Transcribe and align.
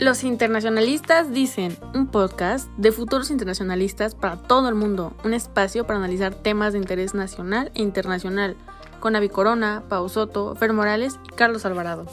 Los 0.00 0.22
internacionalistas 0.22 1.32
dicen, 1.32 1.76
un 1.92 2.06
podcast 2.06 2.70
de 2.76 2.92
futuros 2.92 3.32
internacionalistas 3.32 4.14
para 4.14 4.36
todo 4.36 4.68
el 4.68 4.76
mundo, 4.76 5.12
un 5.24 5.34
espacio 5.34 5.88
para 5.88 5.98
analizar 5.98 6.36
temas 6.36 6.72
de 6.72 6.78
interés 6.78 7.14
nacional 7.14 7.72
e 7.74 7.82
internacional, 7.82 8.54
con 9.00 9.16
Avi 9.16 9.28
Corona, 9.28 9.82
Pau 9.88 10.08
Soto, 10.08 10.54
Fer 10.54 10.72
Morales 10.72 11.18
y 11.24 11.34
Carlos 11.34 11.64
Alvarado. 11.64 12.06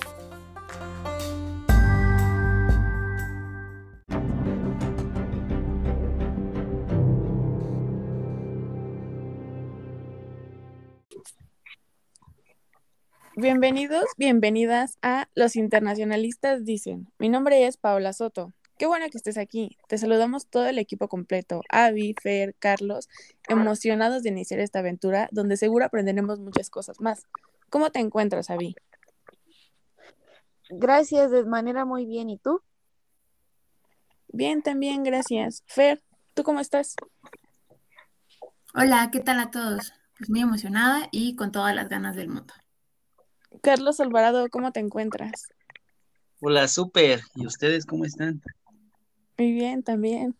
Bienvenidos, 13.37 14.05
bienvenidas 14.17 14.97
a 15.01 15.27
Los 15.35 15.57
Internacionalistas 15.57 16.63
Dicen. 16.63 17.11
Mi 17.19 17.27
nombre 17.27 17.67
es 17.67 17.75
Paola 17.75 18.13
Soto. 18.13 18.53
Qué 18.77 18.85
bueno 18.85 19.07
que 19.11 19.17
estés 19.17 19.37
aquí. 19.37 19.77
Te 19.89 19.97
saludamos 19.97 20.47
todo 20.47 20.67
el 20.67 20.79
equipo 20.79 21.09
completo, 21.09 21.59
Avi, 21.67 22.15
Fer, 22.21 22.55
Carlos, 22.57 23.09
emocionados 23.49 24.23
de 24.23 24.29
iniciar 24.29 24.61
esta 24.61 24.79
aventura 24.79 25.27
donde 25.33 25.57
seguro 25.57 25.83
aprenderemos 25.83 26.39
muchas 26.39 26.69
cosas 26.69 27.01
más. 27.01 27.27
¿Cómo 27.69 27.89
te 27.89 27.99
encuentras, 27.99 28.49
Avi? 28.49 28.73
Gracias, 30.69 31.29
de 31.29 31.43
manera 31.43 31.83
muy 31.83 32.05
bien. 32.05 32.29
¿Y 32.29 32.37
tú? 32.37 32.61
Bien, 34.29 34.61
también, 34.61 35.03
gracias. 35.03 35.61
Fer, 35.67 36.01
¿tú 36.35 36.43
cómo 36.43 36.61
estás? 36.61 36.95
Hola, 38.73 39.09
¿qué 39.11 39.19
tal 39.19 39.41
a 39.41 39.51
todos? 39.51 39.93
Pues 40.17 40.29
muy 40.29 40.39
emocionada 40.39 41.09
y 41.11 41.35
con 41.35 41.51
todas 41.51 41.75
las 41.75 41.89
ganas 41.89 42.15
del 42.15 42.29
mundo. 42.29 42.53
Carlos 43.61 43.99
Alvarado, 43.99 44.49
¿cómo 44.49 44.71
te 44.71 44.79
encuentras? 44.79 45.49
Hola, 46.41 46.67
súper. 46.67 47.21
¿Y 47.35 47.45
ustedes 47.45 47.85
cómo 47.85 48.05
están? 48.05 48.41
Muy 49.37 49.51
bien, 49.51 49.83
también. 49.83 50.35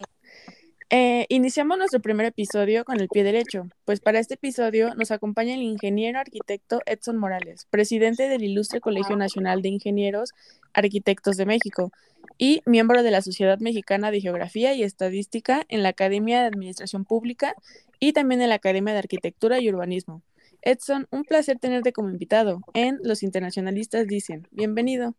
Eh, 0.91 1.25
iniciamos 1.29 1.79
nuestro 1.79 1.99
primer 1.99 2.27
episodio 2.27 2.85
con 2.85 2.99
el 2.99 3.07
pie 3.07 3.23
derecho, 3.23 3.67
pues 3.85 3.99
para 3.99 4.19
este 4.19 4.35
episodio 4.35 4.93
nos 4.93 5.09
acompaña 5.09 5.55
el 5.55 5.63
ingeniero 5.63 6.19
arquitecto 6.19 6.79
Edson 6.85 7.17
Morales, 7.17 7.65
presidente 7.71 8.29
del 8.29 8.43
Ilustre 8.43 8.81
Colegio 8.81 9.15
Nacional 9.15 9.63
de 9.63 9.69
Ingenieros 9.69 10.29
Arquitectos 10.73 11.37
de 11.37 11.47
México 11.47 11.91
y 12.37 12.61
miembro 12.67 13.01
de 13.01 13.09
la 13.09 13.23
Sociedad 13.23 13.57
Mexicana 13.59 14.11
de 14.11 14.21
Geografía 14.21 14.75
y 14.75 14.83
Estadística 14.83 15.65
en 15.69 15.81
la 15.81 15.89
Academia 15.89 16.41
de 16.41 16.47
Administración 16.47 17.03
Pública 17.03 17.55
y 17.99 18.13
también 18.13 18.41
en 18.41 18.49
la 18.49 18.55
Academia 18.55 18.93
de 18.93 18.99
Arquitectura 18.99 19.59
y 19.59 19.69
Urbanismo. 19.69 20.21
Edson, 20.65 21.07
un 21.11 21.23
placer 21.23 21.59
tenerte 21.59 21.93
como 21.93 22.09
invitado 22.09 22.59
en 22.73 22.97
Los 23.03 23.21
Internacionalistas 23.21 24.07
Dicen. 24.07 24.47
Bienvenido. 24.49 25.13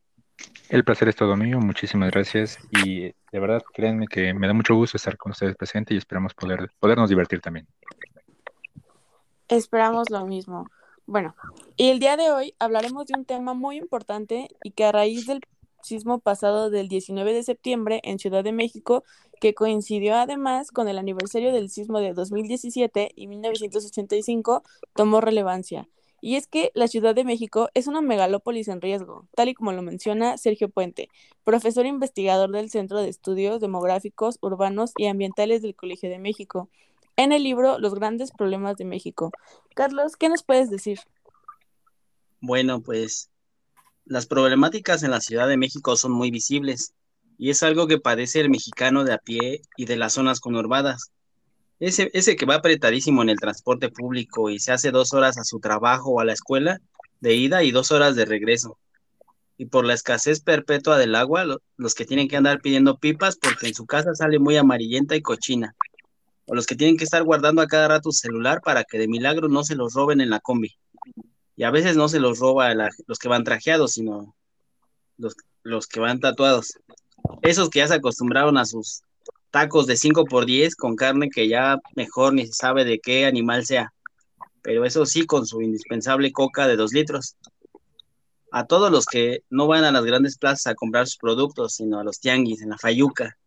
El 0.68 0.82
placer 0.82 1.08
es 1.08 1.14
todo 1.14 1.36
mío, 1.36 1.60
muchísimas 1.60 2.10
gracias 2.10 2.58
y 2.84 3.02
de 3.02 3.40
verdad 3.40 3.62
créanme 3.72 4.08
que 4.08 4.34
me 4.34 4.48
da 4.48 4.52
mucho 4.52 4.74
gusto 4.74 4.96
estar 4.96 5.16
con 5.16 5.30
ustedes 5.30 5.54
presente 5.54 5.94
y 5.94 5.98
esperamos 5.98 6.34
poder, 6.34 6.72
podernos 6.80 7.08
divertir 7.08 7.40
también. 7.40 7.68
Esperamos 9.46 10.10
lo 10.10 10.26
mismo. 10.26 10.66
Bueno, 11.06 11.36
y 11.76 11.90
el 11.90 12.00
día 12.00 12.16
de 12.16 12.32
hoy 12.32 12.54
hablaremos 12.58 13.06
de 13.06 13.16
un 13.16 13.24
tema 13.24 13.54
muy 13.54 13.76
importante 13.76 14.48
y 14.64 14.72
que 14.72 14.84
a 14.84 14.90
raíz 14.90 15.28
del 15.28 15.40
sismo 15.86 16.18
pasado 16.18 16.68
del 16.68 16.88
19 16.88 17.32
de 17.32 17.42
septiembre 17.42 18.00
en 18.04 18.18
Ciudad 18.18 18.44
de 18.44 18.52
México, 18.52 19.04
que 19.40 19.54
coincidió 19.54 20.16
además 20.16 20.70
con 20.70 20.88
el 20.88 20.98
aniversario 20.98 21.52
del 21.52 21.70
sismo 21.70 22.00
de 22.00 22.12
2017 22.12 23.12
y 23.14 23.26
1985, 23.28 24.62
tomó 24.94 25.20
relevancia. 25.20 25.88
Y 26.20 26.36
es 26.36 26.46
que 26.46 26.72
la 26.74 26.88
Ciudad 26.88 27.14
de 27.14 27.24
México 27.24 27.68
es 27.74 27.86
una 27.86 28.00
megalópolis 28.00 28.68
en 28.68 28.80
riesgo, 28.80 29.28
tal 29.34 29.48
y 29.48 29.54
como 29.54 29.72
lo 29.72 29.82
menciona 29.82 30.36
Sergio 30.38 30.68
Puente, 30.68 31.08
profesor 31.44 31.86
investigador 31.86 32.50
del 32.50 32.70
Centro 32.70 33.00
de 33.00 33.08
Estudios 33.08 33.60
Demográficos, 33.60 34.38
Urbanos 34.40 34.92
y 34.96 35.06
Ambientales 35.06 35.62
del 35.62 35.76
Colegio 35.76 36.10
de 36.10 36.18
México, 36.18 36.68
en 37.16 37.32
el 37.32 37.42
libro 37.42 37.78
Los 37.78 37.94
grandes 37.94 38.30
problemas 38.32 38.76
de 38.76 38.84
México. 38.86 39.30
Carlos, 39.74 40.16
¿qué 40.16 40.28
nos 40.28 40.42
puedes 40.42 40.70
decir? 40.70 41.00
Bueno, 42.40 42.82
pues 42.82 43.30
las 44.06 44.26
problemáticas 44.26 45.02
en 45.02 45.10
la 45.10 45.20
Ciudad 45.20 45.48
de 45.48 45.56
México 45.56 45.96
son 45.96 46.12
muy 46.12 46.30
visibles 46.30 46.94
y 47.38 47.50
es 47.50 47.62
algo 47.64 47.88
que 47.88 47.98
padece 47.98 48.40
el 48.40 48.48
mexicano 48.48 49.04
de 49.04 49.12
a 49.12 49.18
pie 49.18 49.62
y 49.76 49.84
de 49.84 49.96
las 49.96 50.14
zonas 50.14 50.38
conurbadas. 50.38 51.10
Ese, 51.80 52.10
ese 52.14 52.36
que 52.36 52.46
va 52.46 52.54
apretadísimo 52.54 53.22
en 53.22 53.28
el 53.28 53.40
transporte 53.40 53.90
público 53.90 54.48
y 54.48 54.60
se 54.60 54.72
hace 54.72 54.92
dos 54.92 55.12
horas 55.12 55.36
a 55.38 55.44
su 55.44 55.58
trabajo 55.58 56.12
o 56.12 56.20
a 56.20 56.24
la 56.24 56.32
escuela 56.32 56.78
de 57.20 57.34
ida 57.34 57.64
y 57.64 57.72
dos 57.72 57.90
horas 57.90 58.14
de 58.14 58.24
regreso. 58.24 58.78
Y 59.58 59.66
por 59.66 59.84
la 59.84 59.94
escasez 59.94 60.40
perpetua 60.40 60.98
del 60.98 61.16
agua, 61.16 61.44
los 61.76 61.94
que 61.94 62.04
tienen 62.04 62.28
que 62.28 62.36
andar 62.36 62.60
pidiendo 62.60 62.98
pipas 62.98 63.36
porque 63.36 63.66
en 63.66 63.74
su 63.74 63.86
casa 63.86 64.14
sale 64.14 64.38
muy 64.38 64.56
amarillenta 64.56 65.16
y 65.16 65.20
cochina. 65.22 65.74
O 66.46 66.54
los 66.54 66.66
que 66.66 66.76
tienen 66.76 66.96
que 66.96 67.04
estar 67.04 67.24
guardando 67.24 67.60
a 67.60 67.66
cada 67.66 67.88
rato 67.88 68.12
su 68.12 68.20
celular 68.20 68.60
para 68.62 68.84
que 68.84 68.98
de 68.98 69.08
milagro 69.08 69.48
no 69.48 69.64
se 69.64 69.74
los 69.74 69.94
roben 69.94 70.20
en 70.20 70.30
la 70.30 70.38
combi 70.38 70.78
y 71.56 71.64
a 71.64 71.70
veces 71.70 71.96
no 71.96 72.08
se 72.08 72.20
los 72.20 72.38
roba 72.38 72.74
los 72.74 73.18
que 73.18 73.28
van 73.28 73.42
trajeados, 73.42 73.92
sino 73.92 74.36
los, 75.16 75.34
los 75.62 75.86
que 75.86 76.00
van 76.00 76.20
tatuados. 76.20 76.74
Esos 77.42 77.70
que 77.70 77.78
ya 77.78 77.88
se 77.88 77.94
acostumbraron 77.94 78.58
a 78.58 78.66
sus 78.66 79.00
tacos 79.50 79.86
de 79.86 79.96
5 79.96 80.26
por 80.26 80.44
10 80.44 80.76
con 80.76 80.96
carne 80.96 81.30
que 81.30 81.48
ya 81.48 81.78
mejor 81.94 82.34
ni 82.34 82.46
se 82.46 82.52
sabe 82.52 82.84
de 82.84 83.00
qué 83.00 83.24
animal 83.24 83.64
sea, 83.64 83.94
pero 84.60 84.84
eso 84.84 85.06
sí 85.06 85.24
con 85.24 85.46
su 85.46 85.62
indispensable 85.62 86.30
coca 86.30 86.68
de 86.68 86.76
2 86.76 86.92
litros. 86.92 87.36
A 88.52 88.66
todos 88.66 88.92
los 88.92 89.06
que 89.06 89.42
no 89.48 89.66
van 89.66 89.84
a 89.84 89.92
las 89.92 90.04
grandes 90.04 90.36
plazas 90.36 90.66
a 90.66 90.74
comprar 90.74 91.06
sus 91.06 91.16
productos, 91.16 91.74
sino 91.74 91.98
a 91.98 92.04
los 92.04 92.20
tianguis, 92.20 92.62
en 92.62 92.70
la 92.70 92.78
fayuca, 92.78 93.38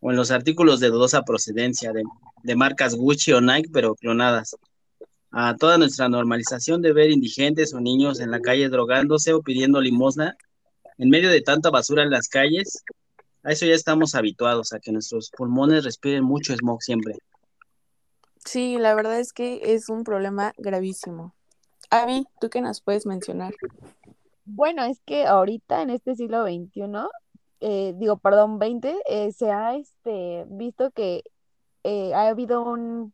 o 0.00 0.10
en 0.10 0.16
los 0.16 0.30
artículos 0.30 0.80
de 0.80 0.88
dudosa 0.88 1.22
procedencia 1.22 1.92
de, 1.92 2.02
de 2.42 2.56
marcas 2.56 2.94
Gucci 2.94 3.32
o 3.32 3.40
Nike, 3.40 3.70
pero 3.72 3.94
clonadas 3.94 4.56
a 5.32 5.56
toda 5.56 5.78
nuestra 5.78 6.08
normalización 6.08 6.82
de 6.82 6.92
ver 6.92 7.10
indigentes 7.10 7.72
o 7.72 7.80
niños 7.80 8.20
en 8.20 8.30
la 8.30 8.40
calle 8.40 8.68
drogándose 8.68 9.32
o 9.32 9.42
pidiendo 9.42 9.80
limosna 9.80 10.36
en 10.98 11.08
medio 11.08 11.30
de 11.30 11.40
tanta 11.40 11.70
basura 11.70 12.02
en 12.02 12.10
las 12.10 12.28
calles, 12.28 12.84
a 13.42 13.52
eso 13.52 13.66
ya 13.66 13.74
estamos 13.74 14.14
habituados, 14.14 14.72
a 14.72 14.78
que 14.78 14.92
nuestros 14.92 15.30
pulmones 15.36 15.84
respiren 15.84 16.22
mucho 16.22 16.54
smog 16.54 16.82
siempre. 16.82 17.16
Sí, 18.44 18.76
la 18.78 18.94
verdad 18.94 19.18
es 19.18 19.32
que 19.32 19.74
es 19.74 19.88
un 19.88 20.04
problema 20.04 20.52
gravísimo. 20.58 21.34
Avi, 21.90 22.24
¿tú 22.40 22.50
qué 22.50 22.60
nos 22.60 22.80
puedes 22.80 23.06
mencionar? 23.06 23.54
Bueno, 24.44 24.84
es 24.84 25.00
que 25.04 25.26
ahorita 25.26 25.82
en 25.82 25.90
este 25.90 26.14
siglo 26.14 26.44
XXI, 26.44 26.82
eh, 27.60 27.94
digo, 27.96 28.18
perdón, 28.18 28.58
20, 28.58 28.96
eh, 29.08 29.32
se 29.32 29.50
ha 29.50 29.76
este, 29.76 30.44
visto 30.48 30.90
que 30.90 31.22
eh, 31.84 32.12
ha 32.14 32.28
habido 32.28 32.62
un 32.62 33.12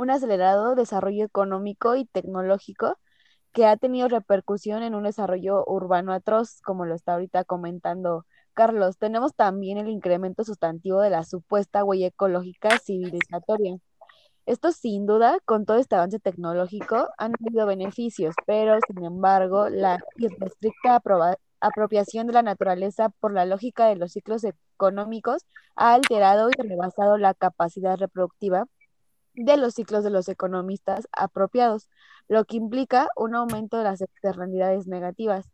un 0.00 0.08
acelerado 0.10 0.74
desarrollo 0.74 1.26
económico 1.26 1.94
y 1.94 2.06
tecnológico 2.06 2.98
que 3.52 3.66
ha 3.66 3.76
tenido 3.76 4.08
repercusión 4.08 4.82
en 4.82 4.94
un 4.94 5.02
desarrollo 5.04 5.62
urbano 5.66 6.14
atroz, 6.14 6.62
como 6.62 6.86
lo 6.86 6.94
está 6.94 7.12
ahorita 7.14 7.44
comentando 7.44 8.24
Carlos. 8.54 8.96
Tenemos 8.96 9.34
también 9.34 9.76
el 9.76 9.90
incremento 9.90 10.42
sustantivo 10.42 11.02
de 11.02 11.10
la 11.10 11.24
supuesta 11.24 11.84
huella 11.84 12.06
ecológica 12.06 12.78
civilizatoria. 12.78 13.76
Esto 14.46 14.72
sin 14.72 15.04
duda, 15.04 15.38
con 15.44 15.66
todo 15.66 15.76
este 15.76 15.96
avance 15.96 16.18
tecnológico, 16.18 17.10
han 17.18 17.32
tenido 17.32 17.66
beneficios, 17.66 18.34
pero 18.46 18.78
sin 18.86 19.04
embargo, 19.04 19.68
la 19.68 20.00
irrestricta 20.16 21.02
apropiación 21.60 22.26
de 22.26 22.32
la 22.32 22.42
naturaleza 22.42 23.10
por 23.10 23.34
la 23.34 23.44
lógica 23.44 23.86
de 23.88 23.96
los 23.96 24.12
ciclos 24.12 24.44
económicos 24.44 25.44
ha 25.76 25.92
alterado 25.92 26.48
y 26.48 26.62
rebasado 26.62 27.18
la 27.18 27.34
capacidad 27.34 27.98
reproductiva 27.98 28.66
de 29.34 29.56
los 29.56 29.74
ciclos 29.74 30.04
de 30.04 30.10
los 30.10 30.28
economistas 30.28 31.08
apropiados, 31.12 31.88
lo 32.28 32.44
que 32.44 32.56
implica 32.56 33.08
un 33.16 33.34
aumento 33.34 33.78
de 33.78 33.84
las 33.84 34.00
externalidades 34.00 34.86
negativas, 34.86 35.50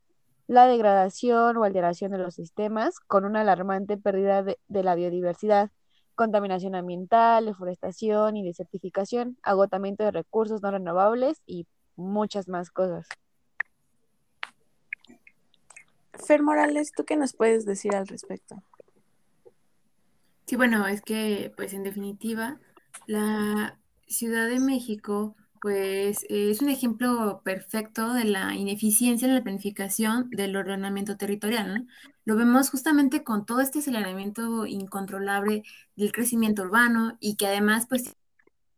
la 0.46 0.66
degradación 0.66 1.56
o 1.56 1.64
alteración 1.64 2.12
de 2.12 2.18
los 2.18 2.34
sistemas, 2.34 3.00
con 3.00 3.24
una 3.24 3.40
alarmante 3.40 3.96
pérdida 3.96 4.42
de, 4.42 4.58
la 4.68 4.94
biodiversidad, 4.94 5.70
contaminación 6.14 6.74
ambiental, 6.74 7.46
deforestación 7.46 8.36
y 8.36 8.44
desertificación, 8.44 9.38
agotamiento 9.42 10.04
de 10.04 10.12
recursos 10.12 10.62
no 10.62 10.70
renovables 10.70 11.42
y 11.46 11.66
muchas 11.96 12.48
más 12.48 12.70
cosas. 12.70 13.08
Fer 16.14 16.42
Morales, 16.42 16.92
¿tú 16.96 17.04
qué 17.04 17.16
nos 17.16 17.34
puedes 17.34 17.66
decir 17.66 17.94
al 17.94 18.06
respecto? 18.06 18.62
Sí, 20.46 20.56
bueno, 20.56 20.86
es 20.86 21.02
que, 21.02 21.52
pues 21.56 21.74
en 21.74 21.82
definitiva, 21.82 22.60
la 23.06 23.78
Ciudad 24.06 24.48
de 24.48 24.60
México, 24.60 25.36
pues 25.60 26.24
es 26.28 26.62
un 26.62 26.68
ejemplo 26.68 27.42
perfecto 27.44 28.12
de 28.12 28.24
la 28.24 28.54
ineficiencia 28.54 29.26
en 29.28 29.34
la 29.34 29.42
planificación 29.42 30.30
del 30.30 30.56
ordenamiento 30.56 31.16
territorial. 31.16 31.88
Lo 32.24 32.36
vemos 32.36 32.70
justamente 32.70 33.24
con 33.24 33.46
todo 33.46 33.60
este 33.60 33.80
aceleramiento 33.80 34.66
incontrolable 34.66 35.64
del 35.96 36.12
crecimiento 36.12 36.62
urbano 36.62 37.16
y 37.20 37.36
que 37.36 37.46
además, 37.46 37.86
pues, 37.88 38.14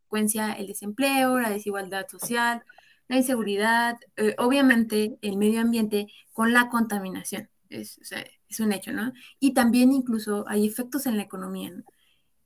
consecuencia 0.09 0.53
el 0.55 0.67
desempleo, 0.69 1.39
la 1.39 1.51
desigualdad 1.51 2.09
social, 2.09 2.63
la 3.09 3.17
inseguridad, 3.17 3.99
eh, 4.17 4.35
obviamente 4.39 5.19
el 5.23 5.37
medio 5.37 5.61
ambiente 5.61 6.09
con 6.33 6.53
la 6.53 6.69
contaminación. 6.71 7.49
es, 7.71 8.01
es 8.49 8.61
un 8.61 8.73
hecho, 8.73 8.93
¿no? 8.93 9.13
Y 9.41 9.53
también 9.55 9.93
incluso 9.93 10.45
hay 10.49 10.67
efectos 10.67 11.07
en 11.07 11.17
la 11.17 11.23
economía, 11.25 11.71
¿no? 11.71 11.85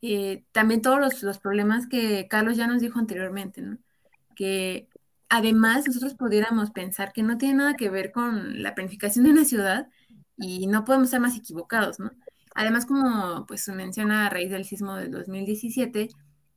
Eh, 0.03 0.45
también 0.53 0.83
todos 0.83 1.01
los, 1.01 1.23
los, 1.23 1.39
problemas 1.39 1.87
que 1.87 2.27
Carlos 2.29 2.57
ya 2.57 2.67
nos 2.67 2.83
dijo 2.83 2.99
anteriormente, 2.99 3.63
¿no? 3.63 3.79
Que 4.35 4.89
además 5.29 5.87
nosotros 5.87 6.15
pudiéramos 6.15 6.73
pensar 6.73 7.13
que 7.13 7.23
no 7.23 7.39
tiene 7.39 7.55
nada 7.55 7.75
que 7.75 7.89
ver 7.89 8.13
con 8.13 8.63
la 8.63 8.75
planificación 8.75 9.25
de 9.25 9.31
una 9.31 9.45
ciudad 9.45 9.89
y 10.37 10.67
no 10.67 10.85
podemos 10.85 11.11
ser 11.11 11.21
más 11.21 11.37
equivocados, 11.37 12.01
¿no? 12.01 12.11
Además, 12.55 12.85
como 12.87 13.47
pues 13.47 13.67
menciona 13.69 14.27
a 14.27 14.31
raíz 14.31 14.51
del 14.51 14.65
sismo 14.65 14.97
del 14.97 15.11
2017, 15.11 16.09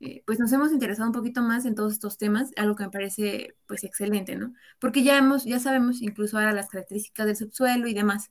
eh, 0.01 0.23
pues 0.25 0.39
nos 0.39 0.51
hemos 0.51 0.71
interesado 0.71 1.07
un 1.07 1.13
poquito 1.13 1.41
más 1.41 1.65
en 1.65 1.75
todos 1.75 1.93
estos 1.93 2.17
temas, 2.17 2.51
algo 2.57 2.75
que 2.75 2.83
me 2.83 2.89
parece 2.91 3.55
pues 3.67 3.83
excelente, 3.83 4.35
¿no? 4.35 4.53
Porque 4.79 5.03
ya 5.03 5.17
hemos, 5.17 5.45
ya 5.45 5.59
sabemos 5.59 6.01
incluso 6.01 6.37
ahora 6.37 6.51
las 6.51 6.67
características 6.69 7.27
del 7.27 7.35
subsuelo 7.37 7.87
y 7.87 7.93
demás. 7.93 8.29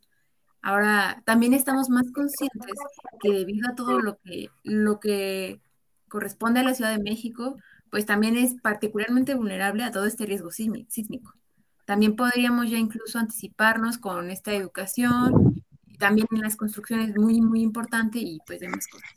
Ahora 0.66 1.22
también 1.26 1.52
estamos 1.52 1.90
más 1.90 2.10
conscientes 2.10 2.72
que 3.20 3.30
debido 3.30 3.68
a 3.68 3.74
todo 3.74 4.00
lo 4.00 4.16
que, 4.16 4.48
lo 4.62 4.98
que 4.98 5.60
corresponde 6.08 6.60
a 6.60 6.62
la 6.62 6.72
Ciudad 6.72 6.96
de 6.96 7.02
México, 7.02 7.58
pues 7.90 8.06
también 8.06 8.38
es 8.38 8.54
particularmente 8.62 9.34
vulnerable 9.34 9.84
a 9.84 9.90
todo 9.90 10.06
este 10.06 10.24
riesgo 10.24 10.50
sísmico. 10.50 11.34
También 11.84 12.16
podríamos 12.16 12.70
ya 12.70 12.78
incluso 12.78 13.18
anticiparnos 13.18 13.98
con 13.98 14.30
esta 14.30 14.54
educación, 14.54 15.62
también 15.98 16.26
en 16.30 16.40
las 16.40 16.56
construcciones 16.56 17.14
muy, 17.14 17.42
muy 17.42 17.60
importante 17.60 18.18
y 18.20 18.38
pues 18.46 18.60
demás 18.60 18.88
cosas. 18.88 19.10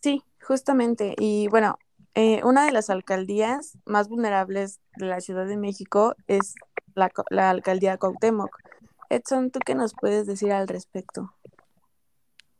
Sí, 0.00 0.22
justamente. 0.40 1.16
Y 1.18 1.48
bueno, 1.48 1.76
eh, 2.14 2.42
una 2.44 2.66
de 2.66 2.72
las 2.72 2.90
alcaldías 2.90 3.78
más 3.86 4.08
vulnerables 4.08 4.80
de 4.96 5.06
la 5.06 5.20
Ciudad 5.20 5.46
de 5.46 5.56
México 5.56 6.14
es 6.26 6.54
la, 6.94 7.10
la 7.30 7.50
alcaldía 7.50 7.96
Cuauhtémoc. 7.96 8.58
Edson, 9.08 9.50
¿tú 9.50 9.60
qué 9.64 9.74
nos 9.74 9.94
puedes 9.94 10.26
decir 10.26 10.52
al 10.52 10.68
respecto? 10.68 11.34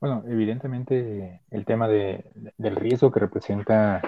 Bueno, 0.00 0.24
evidentemente 0.26 1.42
el 1.50 1.64
tema 1.64 1.86
de, 1.86 2.24
del 2.58 2.76
riesgo 2.76 3.12
que 3.12 3.20
representa 3.20 4.02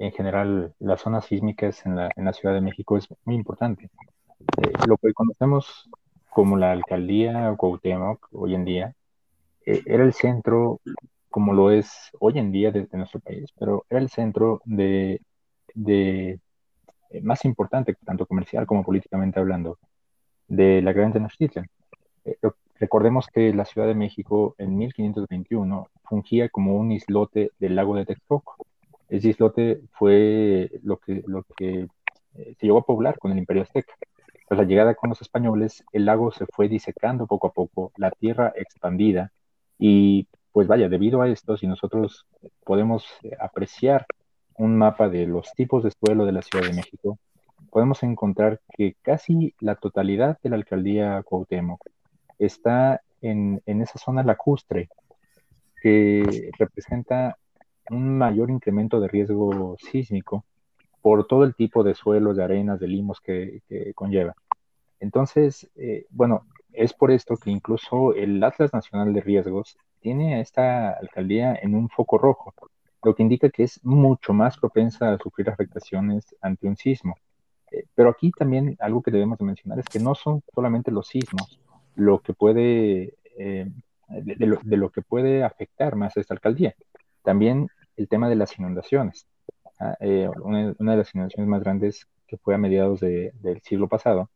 en 0.00 0.12
general 0.12 0.74
las 0.80 1.02
zonas 1.02 1.26
sísmicas 1.26 1.86
en 1.86 1.94
la, 1.94 2.32
Ciudad 2.32 2.54
de 2.54 2.60
México 2.60 2.96
es 2.96 3.06
muy 3.24 3.36
importante. 3.36 3.90
Eh, 4.56 4.72
lo 4.88 4.96
que 4.96 5.12
conocemos 5.12 5.88
como 6.30 6.56
la 6.56 6.72
alcaldía 6.72 7.54
Cuauhtémoc 7.56 8.28
hoy 8.32 8.54
en 8.54 8.64
día 8.64 8.94
eh, 9.66 9.82
era 9.86 10.02
el 10.02 10.14
centro, 10.14 10.80
como 11.30 11.54
lo 11.54 11.70
es 11.70 12.10
hoy 12.20 12.38
en 12.38 12.52
día 12.52 12.70
desde 12.72 12.98
nuestro 12.98 13.20
país, 13.20 13.50
pero 13.58 13.86
era 13.88 14.00
el 14.00 14.10
centro 14.10 14.60
de, 14.64 15.20
de 15.74 16.40
eh, 17.10 17.20
más 17.22 17.44
importante, 17.44 17.96
tanto 18.04 18.26
comercial 18.26 18.66
como 18.66 18.84
políticamente 18.84 19.40
hablando, 19.40 19.78
de 20.48 20.82
la 20.82 20.92
Gran 20.92 21.12
Tenochtitlan. 21.12 21.66
Eh, 22.24 22.36
recordemos 22.78 23.26
que 23.28 23.54
la 23.54 23.64
Ciudad 23.64 23.86
de 23.86 23.94
México 23.94 24.54
en 24.58 24.76
1521 24.76 25.88
fungía 26.04 26.48
como 26.48 26.76
un 26.76 26.92
islote 26.92 27.52
del 27.58 27.76
lago 27.76 27.96
de 27.96 28.06
Texcoco. 28.06 28.56
Ese 29.08 29.30
islote 29.30 29.82
fue 29.92 30.70
lo 30.82 30.98
que, 30.98 31.22
lo 31.26 31.44
que 31.56 31.88
eh, 32.34 32.54
se 32.58 32.66
llegó 32.66 32.78
a 32.78 32.86
poblar 32.86 33.18
con 33.18 33.32
el 33.32 33.38
Imperio 33.38 33.62
Azteca. 33.62 33.94
Tras 34.46 34.58
la 34.58 34.66
llegada 34.66 34.94
con 34.94 35.10
los 35.10 35.22
españoles, 35.22 35.84
el 35.92 36.04
lago 36.06 36.32
se 36.32 36.46
fue 36.46 36.68
disecando 36.68 37.26
poco 37.26 37.48
a 37.48 37.52
poco, 37.52 37.92
la 37.96 38.10
tierra 38.10 38.52
expandida 38.56 39.32
y 39.78 40.26
pues 40.52 40.66
vaya, 40.66 40.88
debido 40.88 41.22
a 41.22 41.28
esto, 41.28 41.56
si 41.56 41.66
nosotros 41.66 42.26
podemos 42.64 43.06
apreciar 43.38 44.06
un 44.56 44.76
mapa 44.76 45.08
de 45.08 45.26
los 45.26 45.52
tipos 45.52 45.84
de 45.84 45.90
suelo 45.90 46.26
de 46.26 46.32
la 46.32 46.42
Ciudad 46.42 46.66
de 46.66 46.74
México, 46.74 47.18
podemos 47.70 48.02
encontrar 48.02 48.60
que 48.76 48.96
casi 49.02 49.54
la 49.60 49.76
totalidad 49.76 50.38
de 50.42 50.50
la 50.50 50.56
alcaldía 50.56 51.22
Cuauhtémoc 51.22 51.82
está 52.38 53.00
en, 53.20 53.62
esa 53.66 53.98
zona 53.98 54.22
lacustre, 54.22 54.88
que 55.82 56.50
representa 56.58 57.36
un 57.90 58.18
mayor 58.18 58.50
incremento 58.50 59.00
de 59.00 59.08
riesgo 59.08 59.76
sísmico 59.78 60.44
por 61.00 61.26
todo 61.26 61.44
el 61.44 61.54
tipo 61.54 61.82
de 61.82 61.94
suelos, 61.94 62.36
de 62.36 62.44
arenas, 62.44 62.80
de 62.80 62.88
limos 62.88 63.20
que, 63.20 63.62
conlleva. 63.94 64.34
Entonces, 64.98 65.70
eh, 65.76 66.06
bueno, 66.10 66.46
es 66.72 66.92
por 66.92 67.10
esto 67.10 67.36
que 67.36 67.50
incluso 67.50 68.14
el 68.14 68.42
Atlas 68.42 68.72
Nacional 68.74 69.14
de 69.14 69.22
Riesgos 69.22 69.76
tiene 70.00 70.34
a 70.34 70.40
esta 70.40 70.90
alcaldía 70.90 71.58
en 71.62 71.74
un 71.74 71.88
foco 71.88 72.18
rojo, 72.18 72.54
lo 73.02 73.14
que 73.14 73.22
indica 73.22 73.50
que 73.50 73.64
es 73.64 73.80
mucho 73.84 74.32
más 74.32 74.58
propensa 74.58 75.12
a 75.12 75.18
sufrir 75.18 75.48
afectaciones 75.50 76.34
ante 76.40 76.66
un 76.66 76.76
sismo. 76.76 77.14
Eh, 77.70 77.84
pero 77.94 78.10
aquí 78.10 78.30
también 78.32 78.76
algo 78.80 79.02
que 79.02 79.10
debemos 79.10 79.38
de 79.38 79.44
mencionar 79.44 79.78
es 79.78 79.86
que 79.86 80.00
no 80.00 80.14
son 80.14 80.42
solamente 80.54 80.90
los 80.90 81.06
sismos 81.06 81.60
lo 81.94 82.20
que 82.20 82.32
puede, 82.32 83.14
eh, 83.38 83.70
de, 84.08 84.76
lo, 84.76 84.90
que 84.90 85.02
puede 85.02 85.44
afectar 85.44 85.96
más 85.96 86.16
a 86.16 86.20
esta 86.20 86.34
alcaldía, 86.34 86.74
también 87.22 87.68
el 87.96 88.08
tema 88.08 88.28
de 88.28 88.36
las 88.36 88.58
inundaciones. 88.58 89.26
Ah, 89.78 89.96
eh, 90.00 90.28
una, 90.42 90.74
de 90.74 90.96
las 90.96 91.14
inundaciones 91.14 91.48
más 91.48 91.62
grandes 91.62 92.06
que 92.26 92.36
fue 92.38 92.54
a 92.54 92.58
mediados 92.58 93.00
del 93.00 93.60
siglo 93.62 93.88
pasado, 93.88 94.30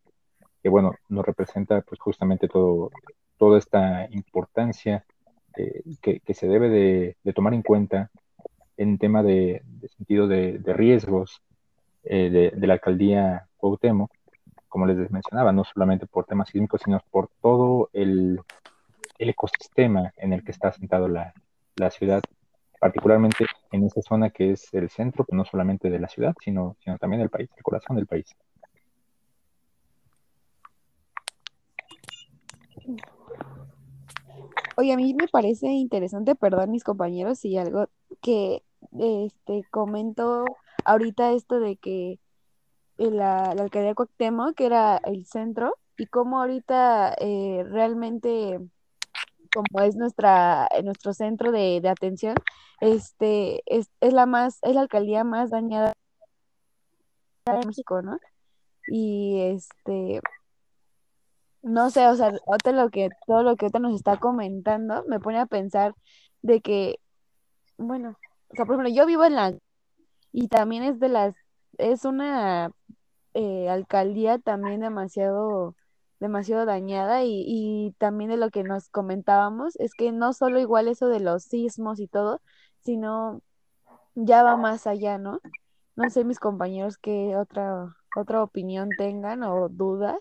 que 0.63 0.69
bueno, 0.69 0.95
nos 1.09 1.25
representa 1.25 1.83
pues 1.83 2.01
justamente 2.01 2.49
todo, 2.49 2.91
toda 3.37 3.59
esta 3.59 4.09
importancia 4.11 5.05
que, 5.55 6.35
se 6.35 6.49
debe 6.49 6.69
de, 6.69 7.33
tomar 7.33 7.55
en 7.55 7.63
cuenta 7.63 8.11
en 8.77 8.99
tema 8.99 9.23
de, 9.23 9.63
sentido 9.97 10.27
de, 10.27 10.61
riesgos 10.65 11.43
eh, 12.05 12.53
de, 12.55 12.67
la 12.67 12.75
alcaldía 12.75 13.47
Cuauhtémoc, 13.57 14.11
como 14.69 14.87
les 14.87 15.11
mencionaba, 15.11 15.53
no 15.53 15.65
solamente 15.65 16.07
por 16.07 16.27
temas 16.27 16.49
sísmicos, 16.49 16.83
sino 16.85 17.01
por 17.11 17.29
todo 17.41 17.91
el, 17.93 18.41
ecosistema 19.19 20.13
en 20.17 20.33
el 20.33 20.45
que 20.45 20.51
está 20.51 20.69
asentado 20.69 21.09
la, 21.09 21.33
ciudad, 21.91 22.23
particularmente 22.81 23.47
en 23.71 23.85
esa 23.85 24.03
zona 24.03 24.31
que 24.31 24.53
es 24.53 24.73
el 24.75 24.91
centro, 24.91 25.25
no 25.31 25.45
solamente 25.45 25.89
de 25.89 25.99
la 25.99 26.09
ciudad, 26.09 26.35
sino, 26.43 26.77
sino 26.83 26.99
también 26.99 27.21
del 27.21 27.31
país, 27.31 27.49
el 27.57 27.63
corazón 27.63 27.97
del 27.97 28.07
país. 28.07 28.35
Oye, 34.77 34.93
a 34.93 34.97
mí 34.97 35.15
me 35.15 35.29
parece 35.29 35.69
interesante, 35.69 36.35
perdón 36.35 36.71
mis 36.71 36.85
compañeros, 36.85 37.39
si 37.39 37.57
algo 37.57 37.89
que 38.21 38.63
este 38.99 39.65
comento 39.71 40.45
ahorita 40.85 41.33
esto 41.33 41.61
de 41.61 41.77
que 41.77 42.19
la, 42.97 43.55
la 43.55 43.63
alcaldía 43.63 43.91
de 43.91 43.95
Cuauhtémoc, 43.95 44.55
que 44.55 44.67
era 44.67 44.99
el 45.05 45.27
centro, 45.27 45.77
y 45.97 46.07
cómo 46.07 46.41
ahorita 46.41 47.15
eh, 47.19 47.65
realmente, 47.69 48.61
como 49.53 49.83
es 49.83 49.97
nuestra, 49.97 50.69
nuestro 50.83 51.13
centro 51.13 51.53
de, 51.53 51.81
atención, 51.89 52.35
este, 52.81 53.63
es, 53.67 53.91
es, 54.01 54.13
la 54.13 54.27
más, 54.27 54.59
es 54.63 54.75
la 54.75 54.83
alcaldía 54.83 55.25
más 55.25 55.51
dañada 55.51 55.93
de 57.47 57.67
México, 57.67 58.03
¿no? 58.03 58.19
Y 58.89 59.41
este, 59.41 60.21
no 61.65 61.91
sé, 61.91 62.07
o 62.09 62.15
sea, 62.17 62.31
lo 62.33 62.91
que, 62.91 63.11
todo 63.27 63.43
lo 63.43 63.57
que 63.57 63.67
ahorita 63.67 63.79
nos 63.81 63.95
está 63.95 64.19
comentando 64.19 65.05
me 65.09 65.21
pone 65.21 65.39
a 65.41 65.47
pensar 65.47 65.95
de 66.43 66.61
que, 66.61 67.01
bueno, 67.79 68.19
o 68.49 68.57
sea, 68.57 68.67
por 68.67 68.77
ejemplo, 68.77 68.95
yo 68.95 69.07
vivo 69.07 69.25
en 69.25 69.35
la, 69.37 69.55
y 70.33 70.49
también 70.49 70.85
es 70.85 71.01
de 71.01 71.09
las, 71.09 71.35
es 71.79 72.05
una 72.05 72.71
eh, 73.35 73.69
alcaldía 73.71 74.39
también 74.39 74.81
demasiado, 74.81 75.77
demasiado 76.21 76.67
dañada 76.67 77.25
y, 77.25 77.45
y 77.47 77.93
también 77.99 78.31
de 78.31 78.37
lo 78.39 78.51
que 78.51 78.65
nos 78.65 78.89
comentábamos 78.91 79.77
es 79.77 79.95
que 79.95 80.13
no 80.13 80.33
solo 80.35 80.61
igual 80.61 80.89
eso 80.89 81.09
de 81.09 81.21
los 81.21 81.45
sismos 81.45 82.01
y 82.01 82.09
todo, 82.09 82.43
sino 82.81 83.43
ya 84.15 84.43
va 84.43 84.57
más 84.57 84.87
allá, 84.87 85.19
¿no? 85.19 85.41
No 85.97 86.11
sé 86.11 86.25
mis 86.25 86.41
compañeros 86.41 86.99
qué 86.99 87.37
otra, 87.37 87.97
otra 88.17 88.43
opinión 88.43 88.91
tengan 88.99 89.43
o 89.45 89.69
dudas. 89.69 90.19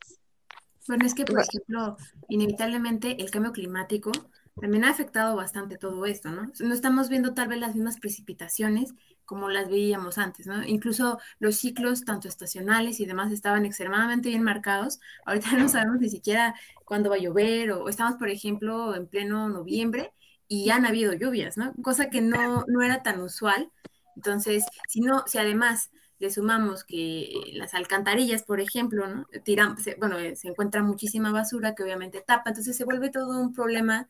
Bueno, 0.87 1.05
es 1.05 1.13
que, 1.13 1.25
por 1.25 1.41
ejemplo, 1.41 1.97
inevitablemente 2.27 3.21
el 3.21 3.31
cambio 3.31 3.51
climático 3.53 4.11
también 4.59 4.83
ha 4.83 4.91
afectado 4.91 5.35
bastante 5.35 5.77
todo 5.77 6.05
esto, 6.05 6.29
¿no? 6.29 6.51
No 6.59 6.73
estamos 6.73 7.09
viendo 7.09 7.33
tal 7.33 7.47
vez 7.47 7.59
las 7.59 7.75
mismas 7.75 7.99
precipitaciones 7.99 8.93
como 9.25 9.49
las 9.49 9.69
veíamos 9.69 10.17
antes, 10.17 10.45
¿no? 10.45 10.63
Incluso 10.65 11.19
los 11.39 11.55
ciclos, 11.55 12.03
tanto 12.03 12.27
estacionales 12.27 12.99
y 12.99 13.05
demás, 13.05 13.31
estaban 13.31 13.65
extremadamente 13.65 14.29
bien 14.29 14.43
marcados. 14.43 14.99
Ahorita 15.25 15.47
no 15.57 15.69
sabemos 15.69 15.99
ni 15.99 16.09
siquiera 16.09 16.53
cuándo 16.85 17.09
va 17.09 17.15
a 17.15 17.19
llover 17.19 17.71
o 17.71 17.89
estamos, 17.89 18.15
por 18.15 18.29
ejemplo, 18.29 18.95
en 18.95 19.07
pleno 19.07 19.49
noviembre 19.49 20.13
y 20.47 20.69
han 20.69 20.85
habido 20.85 21.13
lluvias, 21.13 21.57
¿no? 21.57 21.73
Cosa 21.81 22.09
que 22.09 22.21
no, 22.21 22.65
no 22.67 22.81
era 22.81 23.01
tan 23.03 23.21
usual. 23.21 23.71
Entonces, 24.15 24.65
si 24.87 25.01
no, 25.01 25.23
si 25.25 25.37
además 25.39 25.89
le 26.23 26.31
sumamos 26.31 26.85
que 26.85 27.51
las 27.53 27.73
alcantarillas, 27.73 28.43
por 28.43 28.61
ejemplo, 28.61 29.07
¿no? 29.07 29.27
Tiran, 29.43 29.75
bueno, 29.99 30.17
eh, 30.17 30.37
se 30.37 30.47
encuentra 30.47 30.81
muchísima 30.81 31.31
basura 31.33 31.75
que 31.75 31.83
obviamente 31.83 32.23
tapa, 32.25 32.51
entonces 32.51 32.77
se 32.77 32.85
vuelve 32.85 33.09
todo 33.09 33.41
un 33.41 33.53
problema 33.53 34.07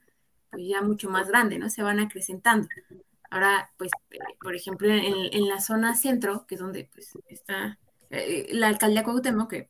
pues 0.51 0.67
ya 0.67 0.83
mucho 0.83 1.09
más 1.09 1.27
grande, 1.27 1.57
¿no? 1.57 1.71
Se 1.71 1.81
van 1.81 1.99
acrecentando. 1.99 2.67
Ahora, 3.31 3.71
pues, 3.77 3.91
eh, 4.11 4.19
por 4.39 4.55
ejemplo, 4.55 4.89
en, 4.89 5.47
la 5.47 5.59
zona 5.59 5.95
centro, 5.95 6.45
que 6.45 6.53
es 6.55 6.61
donde 6.61 6.87
pues, 6.93 7.13
está 7.29 7.79
eh, 8.11 8.47
la 8.51 8.67
alcaldía 8.67 9.03
Cuauhtémoc, 9.03 9.49
que 9.49 9.69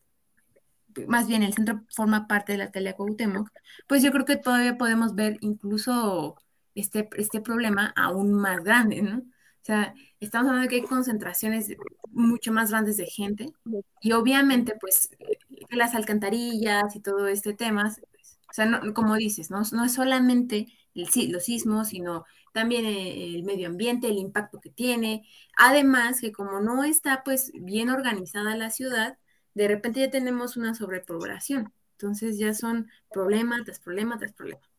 más 1.08 1.28
bien 1.28 1.44
el 1.44 1.54
centro 1.54 1.82
forma 1.90 2.28
parte 2.28 2.52
de 2.52 2.58
la 2.58 2.66
alcaldía 2.66 2.98
Cuauhtémoc, 2.98 3.50
pues 3.88 4.04
yo 4.04 4.12
creo 4.12 4.26
que 4.26 4.36
todavía 4.36 4.78
podemos 4.78 5.16
ver 5.16 5.38
incluso 5.40 6.36
este, 6.76 7.10
este 7.16 7.40
problema 7.40 7.94
aún 7.96 8.34
más 8.34 8.62
grande, 8.66 9.02
¿no? 9.02 9.24
O 9.64 9.66
sea, 9.66 9.96
estamos 10.20 10.50
hablando 10.50 10.64
de 10.64 10.70
que 10.70 10.82
hay 10.82 10.88
concentraciones 10.90 11.74
mucho 12.12 12.52
más 12.52 12.70
grandes 12.70 12.98
de 12.98 13.06
gente 13.06 13.54
y 14.02 14.12
obviamente 14.12 14.76
pues 14.78 15.10
las 15.70 15.96
alcantarillas 15.96 16.94
y 16.98 17.00
todo 17.00 17.28
este 17.30 17.54
tema, 17.54 17.96
o 18.50 18.54
sea, 18.54 18.82
como 18.94 19.16
dices, 19.16 19.50
¿no? 19.52 19.62
no 19.72 19.86
es 19.86 19.94
solamente 19.94 20.68
el, 20.94 21.08
los 21.32 21.46
sismos, 21.46 21.88
sino 21.88 22.26
también 22.52 22.86
eh, 22.86 23.36
el 23.36 23.44
medio 23.44 23.70
ambiente, 23.70 24.10
el 24.10 24.18
impacto 24.18 24.60
que 24.60 24.70
tiene. 24.70 25.26
Además, 25.58 26.20
que 26.20 26.34
como 26.34 26.60
no 26.60 26.84
está 26.84 27.24
pues 27.24 27.52
bien 27.54 27.90
organizada 27.90 28.58
la 28.58 28.70
ciudad, 28.70 29.18
de 29.54 29.70
repente 29.70 30.02
ya 30.02 30.10
tenemos 30.12 30.58
una 30.58 30.74
sobrepoblación. 30.76 31.74
Entonces 31.94 32.38
ya 32.38 32.54
son 32.54 32.90
problemas 33.12 33.64
tras 33.64 33.80
problemas 33.80 34.20
tras 34.20 34.34
problemas. 34.34 34.73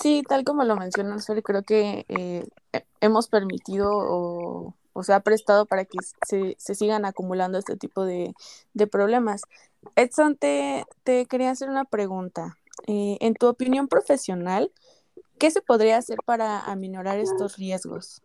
Sí, 0.00 0.22
tal 0.28 0.44
como 0.44 0.64
lo 0.64 0.76
mencionas, 0.76 1.26
creo 1.42 1.62
que 1.64 2.04
eh, 2.08 2.46
hemos 3.00 3.28
permitido 3.28 3.90
o, 3.92 4.74
se 5.02 5.12
ha 5.12 5.20
prestado 5.20 5.66
para 5.66 5.84
que 5.84 5.98
se, 6.26 6.56
sigan 6.74 7.04
acumulando 7.04 7.58
este 7.58 7.76
tipo 7.76 8.04
de, 8.04 8.34
problemas. 8.90 9.42
Edson, 9.96 10.36
te, 10.36 10.84
te, 11.04 11.26
quería 11.26 11.50
hacer 11.50 11.68
una 11.68 11.84
pregunta. 11.84 12.56
Eh, 12.86 13.16
en 13.20 13.34
tu 13.34 13.46
opinión 13.46 13.88
profesional, 13.88 14.72
¿qué 15.38 15.50
se 15.50 15.62
podría 15.62 15.98
hacer 15.98 16.18
para 16.24 16.60
aminorar 16.60 17.18
estos 17.18 17.56
riesgos? 17.56 18.22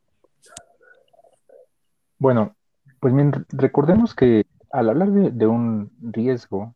Bueno, 2.18 2.56
pues 3.00 3.13
bien, 3.13 3.34
recordemos 3.50 4.15
que 4.15 4.46
al 4.72 4.89
hablar 4.89 5.12
de, 5.12 5.48
un 5.48 5.92
riesgo, 6.01 6.74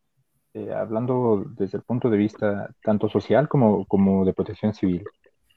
eh, 0.58 0.74
hablando 0.74 1.46
desde 1.58 1.78
el 1.78 1.84
punto 1.84 2.10
de 2.10 2.18
vista 2.18 2.70
tanto 2.84 3.10
social 3.10 3.48
como, 3.48 3.86
como 3.86 4.26
de 4.26 4.34
protección 4.34 4.74
civil, 4.74 5.04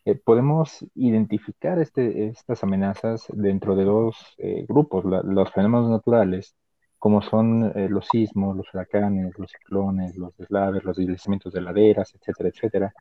eh, 0.05 0.15
podemos 0.15 0.85
identificar 0.95 1.79
este, 1.79 2.27
estas 2.29 2.63
amenazas 2.65 3.27
dentro 3.33 3.77
de 3.77 3.85
dos 3.85 4.17
grupos, 4.69 5.05
los 5.05 5.53
fenómenos 5.53 5.91
naturales 5.91 6.55
como 7.01 7.23
son 7.23 7.73
eh, 7.75 7.89
los 7.89 8.07
sismos, 8.13 8.55
los 8.55 8.67
huracanes, 8.75 9.37
los 9.39 9.51
ciclones, 9.51 10.17
los 10.17 10.37
deslaves, 10.37 10.85
los 10.85 10.97
deslizamientos 10.99 11.53
de 11.55 11.63
laderas, 11.63 12.15
etcétera, 12.15 12.51
etcétera, 12.51 12.95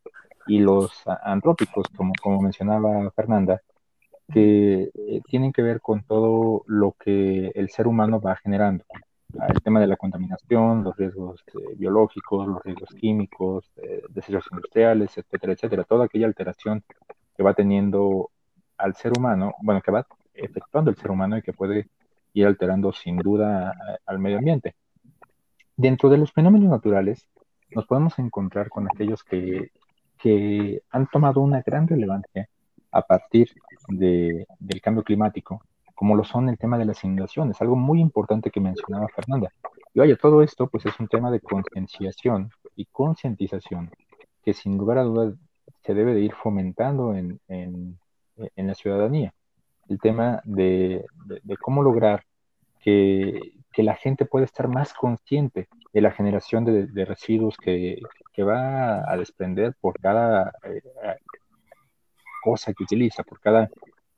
y 0.47 0.59
los 0.59 1.03
antrópicos, 1.23 1.85
como, 1.95 2.13
como 2.23 2.41
mencionaba 2.41 3.11
Fernanda, 3.11 3.61
que 4.33 4.89
eh, 4.93 5.21
tienen 5.27 5.51
que 5.51 5.61
ver 5.61 5.81
con 5.81 6.03
todo 6.03 6.63
lo 6.67 6.93
que 6.93 7.51
el 7.53 7.69
ser 7.69 7.87
humano 7.87 8.21
va 8.21 8.37
generando. 8.37 8.85
El 9.33 9.61
tema 9.61 9.79
de 9.79 9.87
la 9.87 9.95
contaminación, 9.95 10.83
los 10.83 10.97
riesgos 10.97 11.43
eh, 11.53 11.75
biológicos, 11.77 12.47
los 12.47 12.63
riesgos 12.63 12.89
químicos, 12.95 13.71
desechos 14.09 14.45
industriales, 14.51 15.17
etcétera, 15.17 15.53
etcétera, 15.53 15.83
toda 15.83 16.05
aquella 16.05 16.25
alteración 16.25 16.83
que 17.37 17.43
va 17.43 17.53
teniendo 17.53 18.31
al 18.77 18.95
ser 18.95 19.13
humano, 19.17 19.53
bueno, 19.61 19.81
que 19.81 19.91
va 19.91 20.05
efectuando 20.33 20.89
el 20.89 20.97
ser 20.97 21.11
humano 21.11 21.37
y 21.37 21.41
que 21.41 21.53
puede 21.53 21.87
ir 22.33 22.47
alterando 22.47 22.91
sin 22.91 23.17
duda 23.17 23.73
al 24.05 24.19
medio 24.19 24.39
ambiente. 24.39 24.75
Dentro 25.77 26.09
de 26.09 26.17
los 26.17 26.31
fenómenos 26.31 26.69
naturales, 26.69 27.27
nos 27.71 27.85
podemos 27.85 28.17
encontrar 28.19 28.69
con 28.69 28.87
aquellos 28.87 29.23
que, 29.23 29.71
que 30.17 30.81
han 30.89 31.07
tomado 31.07 31.41
una 31.41 31.61
gran 31.61 31.87
relevancia 31.87 32.49
a 32.91 33.01
partir 33.01 33.49
de, 33.87 34.45
del 34.59 34.81
cambio 34.81 35.03
climático, 35.03 35.63
como 35.99 36.15
lo 36.15 36.23
son 36.23 36.47
el 36.47 36.57
tema 36.57 36.77
de 36.77 36.85
las 36.85 37.03
inundaciones, 37.03 37.59
algo 37.59 37.75
muy 37.75 37.99
importante 37.99 38.51
que 38.51 38.61
mencionaba 38.61 39.09
Fernanda. 39.09 39.51
Y 39.93 39.99
oye, 39.99 40.15
todo 40.15 40.41
esto 40.41 40.67
pues 40.67 40.85
es 40.85 40.97
un 40.97 41.09
tema 41.09 41.29
de 41.29 41.41
concienciación 41.41 42.51
y 42.77 42.85
concientización 42.85 43.91
que 44.41 44.53
sin 44.53 44.77
lugar 44.77 44.99
a 44.99 45.03
dudas 45.03 45.33
se 45.83 45.93
debe 45.93 46.13
de 46.13 46.21
ir 46.21 46.33
fomentando 46.33 47.13
en, 47.13 47.41
en, 47.49 47.99
en 48.37 48.67
la 48.67 48.75
ciudadanía 48.75 49.33
el 49.89 49.99
tema 49.99 50.41
de, 50.45 51.05
cómo 51.59 51.83
lograr 51.83 52.23
que, 52.79 53.53
la 53.75 53.95
gente 53.95 54.25
pueda 54.25 54.45
estar 54.45 54.67
más 54.67 54.93
consciente 54.93 55.67
de 55.93 56.01
la 56.01 56.11
generación 56.11 56.63
de, 56.63 57.05
residuos 57.05 57.57
que, 57.57 58.01
va 58.39 59.03
a 59.11 59.17
desprender 59.17 59.75
por 59.81 59.99
cada 59.99 60.53
eh, 60.63 60.81
cosa 62.41 62.73
que 62.73 62.83
utiliza, 62.83 63.23
por 63.23 63.41
cada 63.41 63.69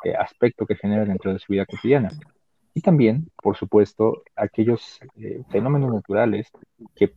eh, 0.03 0.15
aspecto 0.15 0.65
que 0.65 0.75
genera 0.75 1.05
dentro 1.05 1.33
de 1.33 1.39
su 1.39 1.53
vida 1.53 1.65
cotidiana. 1.65 2.09
Y 2.73 2.81
también, 2.81 3.29
por 3.41 3.57
supuesto, 3.57 4.23
aquellos 4.35 4.99
eh, 5.17 5.43
fenómenos 5.49 5.93
naturales 5.93 6.49
que 6.95 7.13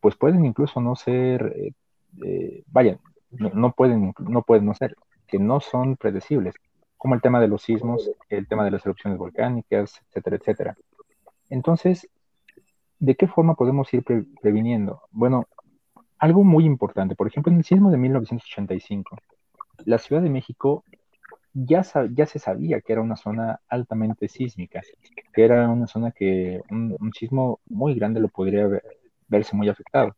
pues 0.00 0.16
pueden 0.16 0.44
incluso 0.46 0.80
no 0.80 0.96
ser, 0.96 1.72
vayan, 2.68 2.98
no, 3.30 3.72
pueden, 3.72 4.14
no 4.18 4.42
pueden 4.42 4.64
no 4.64 4.74
ser, 4.74 4.96
que 5.26 5.38
no 5.38 5.60
son 5.60 5.96
predecibles, 5.96 6.54
como 6.96 7.14
el 7.14 7.20
tema 7.20 7.40
de 7.40 7.48
los 7.48 7.62
sismos, 7.62 8.10
el 8.28 8.46
tema 8.48 8.64
de 8.64 8.72
las 8.72 8.84
erupciones 8.84 9.18
volcánicas, 9.18 10.00
etcétera, 10.08 10.36
etcétera. 10.36 10.76
Entonces, 11.48 12.08
¿de 12.98 13.14
qué 13.16 13.26
forma 13.26 13.54
podemos 13.54 13.92
ir 13.94 14.04
previniendo? 14.40 15.02
Bueno, 15.10 15.46
algo 16.18 16.44
muy 16.44 16.64
importante, 16.64 17.14
por 17.14 17.26
ejemplo, 17.26 17.50
en 17.52 17.58
el 17.58 17.64
sismo 17.64 17.90
de 17.90 17.96
1985, 17.96 19.16
la 19.86 19.98
Ciudad 19.98 20.22
de 20.22 20.30
México 20.30 20.84
ya, 21.52 21.82
ya 22.12 22.26
se 22.26 22.38
sabía 22.38 22.80
que 22.80 22.92
era 22.92 23.02
una 23.02 23.16
zona 23.16 23.60
altamente 23.68 24.28
sísmica, 24.28 24.80
que 25.32 25.44
era 25.44 25.68
una 25.68 25.86
zona 25.86 26.12
que 26.12 26.60
un, 26.70 27.12
sismo 27.12 27.60
muy 27.66 27.94
grande 27.94 28.20
lo 28.20 28.28
podría 28.28 28.68
verse 29.28 29.56
muy 29.56 29.68
afectado. 29.68 30.16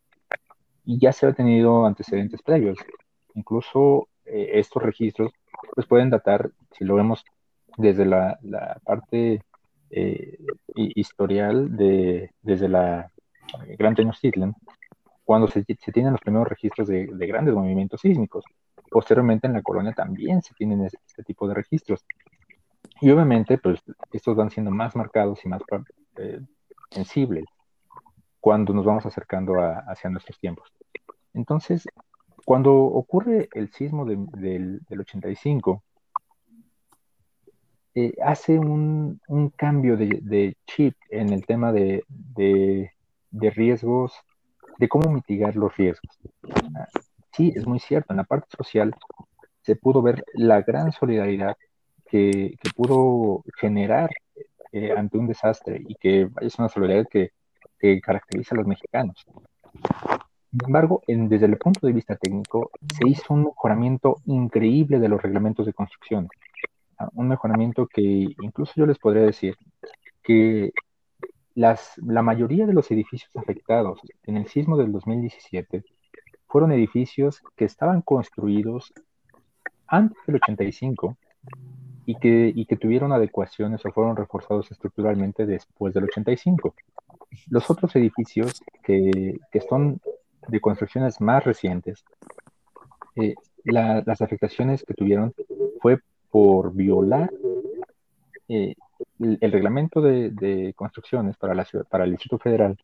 Y 0.85 0.99
ya 0.99 1.11
se 1.13 1.25
ha 1.25 1.33
tenido 1.33 1.85
antecedentes 1.85 2.41
previos. 2.41 2.77
Incluso 3.35 4.09
eh, 4.25 4.51
estos 4.53 4.83
registros 4.83 5.31
pues 5.73 5.87
pueden 5.87 6.09
datar, 6.09 6.51
si 6.71 6.83
lo 6.85 6.95
vemos 6.95 7.23
desde 7.77 8.05
la, 8.05 8.37
parte 8.83 9.41
eh, 9.89 10.37
de, 10.75 12.31
desde 12.41 12.69
la 12.69 13.11
Gran 13.77 13.95
Tenochtitlan, 13.95 14.55
cuando 15.23 15.47
se, 15.47 15.63
tienen 15.63 16.11
los 16.11 16.21
primeros 16.21 16.47
registros 16.47 16.87
de, 16.87 17.07
grandes 17.27 17.53
movimientos 17.53 18.01
sísmicos. 18.01 18.43
Posteriormente 18.93 19.47
en 19.47 19.53
la 19.53 19.63
colonia 19.63 19.91
también 19.91 20.43
se 20.43 20.53
tienen 20.53 20.83
este 20.83 21.23
tipo 21.23 21.47
de 21.47 21.55
registros. 21.55 22.05
Y 23.01 23.09
obviamente, 23.09 23.57
pues 23.57 23.79
estos 24.11 24.35
van 24.35 24.51
siendo 24.51 24.69
más 24.69 24.95
marcados 24.95 25.43
y 25.43 25.49
más 25.49 25.63
eh, 26.17 26.39
sensibles 26.91 27.45
cuando 28.39 28.71
nos 28.71 28.85
vamos 28.85 29.03
acercando 29.07 29.55
hacia 29.55 30.11
nuestros 30.11 30.37
tiempos. 30.39 30.71
Entonces, 31.33 31.87
cuando 32.45 32.71
ocurre 32.75 33.49
el 33.55 33.71
sismo 33.71 34.05
del, 34.05 34.79
85, 34.91 35.83
eh, 37.95 38.13
hace 38.23 38.59
un, 38.59 39.19
cambio 39.55 39.97
de, 39.97 40.55
chip 40.67 40.95
en 41.09 41.33
el 41.33 41.47
tema 41.47 41.71
de, 41.71 42.03
riesgos, 43.31 44.13
de 44.77 44.87
cómo 44.87 45.09
mitigar 45.09 45.55
los 45.55 45.75
riesgos. 45.75 46.19
Sí, 47.33 47.51
es 47.55 47.65
muy 47.65 47.79
cierto, 47.79 48.13
en 48.13 48.17
la 48.17 48.23
parte 48.23 48.47
social 48.55 48.93
se 49.61 49.75
pudo 49.75 50.01
ver 50.01 50.23
la 50.35 50.61
gran 50.61 50.91
solidaridad 50.91 51.57
que, 52.05 52.55
pudo 52.75 53.43
generar 53.59 54.11
eh, 54.71 54.91
ante 54.95 55.17
un 55.17 55.27
desastre 55.27 55.81
y 55.87 55.95
que 55.95 56.29
es 56.41 56.59
una 56.59 56.69
solidaridad 56.69 57.07
que, 57.09 57.31
que 57.79 57.99
caracteriza 58.01 58.53
a 58.53 58.59
los 58.59 58.67
mexicanos. 58.67 59.25
Sin 60.51 60.59
embargo, 60.67 61.01
desde 61.07 61.47
el 61.47 61.57
punto 61.57 61.87
de 61.87 61.93
vista 61.93 62.15
técnico, 62.15 62.69
se 62.95 63.09
hizo 63.09 63.33
un 63.33 63.45
mejoramiento 63.45 64.17
increíble 64.25 64.99
de 64.99 65.09
los 65.09 65.21
reglamentos 65.21 65.65
de 65.65 65.73
construcción. 65.73 66.27
Un 67.13 67.27
mejoramiento 67.27 67.87
que 67.87 68.01
incluso 68.01 68.73
yo 68.75 68.85
les 68.85 68.99
podría 68.99 69.23
decir 69.23 69.55
que 70.21 70.71
las, 71.55 71.97
la 71.97 72.21
mayoría 72.21 72.67
de 72.67 72.73
los 72.73 72.91
edificios 72.91 73.35
afectados 73.35 73.99
en 74.23 74.37
el 74.37 74.47
sismo 74.47 74.77
del 74.77 74.91
2017 74.91 75.83
fueron 76.53 76.71
edificios 76.71 77.41
que 77.55 77.65
estaban 77.65 78.03
construidos 78.03 78.93
antes 79.87 80.15
del 80.27 80.35
85 80.35 81.17
y 82.05 82.13
que, 82.19 82.51
y 82.53 82.67
que 82.67 82.77
tuvieron 82.77 83.11
adecuaciones 83.11 83.83
o 83.83 83.91
fueron 83.91 84.15
reforzados 84.15 84.69
estructuralmente 84.69 85.47
después 85.47 85.95
del 85.95 86.03
85. 86.03 86.75
Los 87.49 87.71
otros 87.71 87.95
edificios 87.95 88.61
que, 88.83 89.39
que 89.51 89.61
son 89.61 89.99
de 90.47 90.61
construcciones 90.61 91.19
más 91.19 91.43
recientes, 91.43 92.05
eh, 93.15 93.33
las 93.63 94.21
afectaciones 94.21 94.83
que 94.83 94.93
tuvieron 94.93 95.33
fue 95.81 96.01
por 96.29 96.71
violar 96.71 97.31
eh, 98.47 98.75
el, 99.19 99.51
reglamento 99.51 100.01
de, 100.01 100.71
construcciones 100.75 101.35
para, 101.35 101.55
la 101.55 101.65
ciudad, 101.65 101.87
para 101.89 102.03
el 102.03 102.11
Distrito 102.11 102.37
Federal 102.37 102.77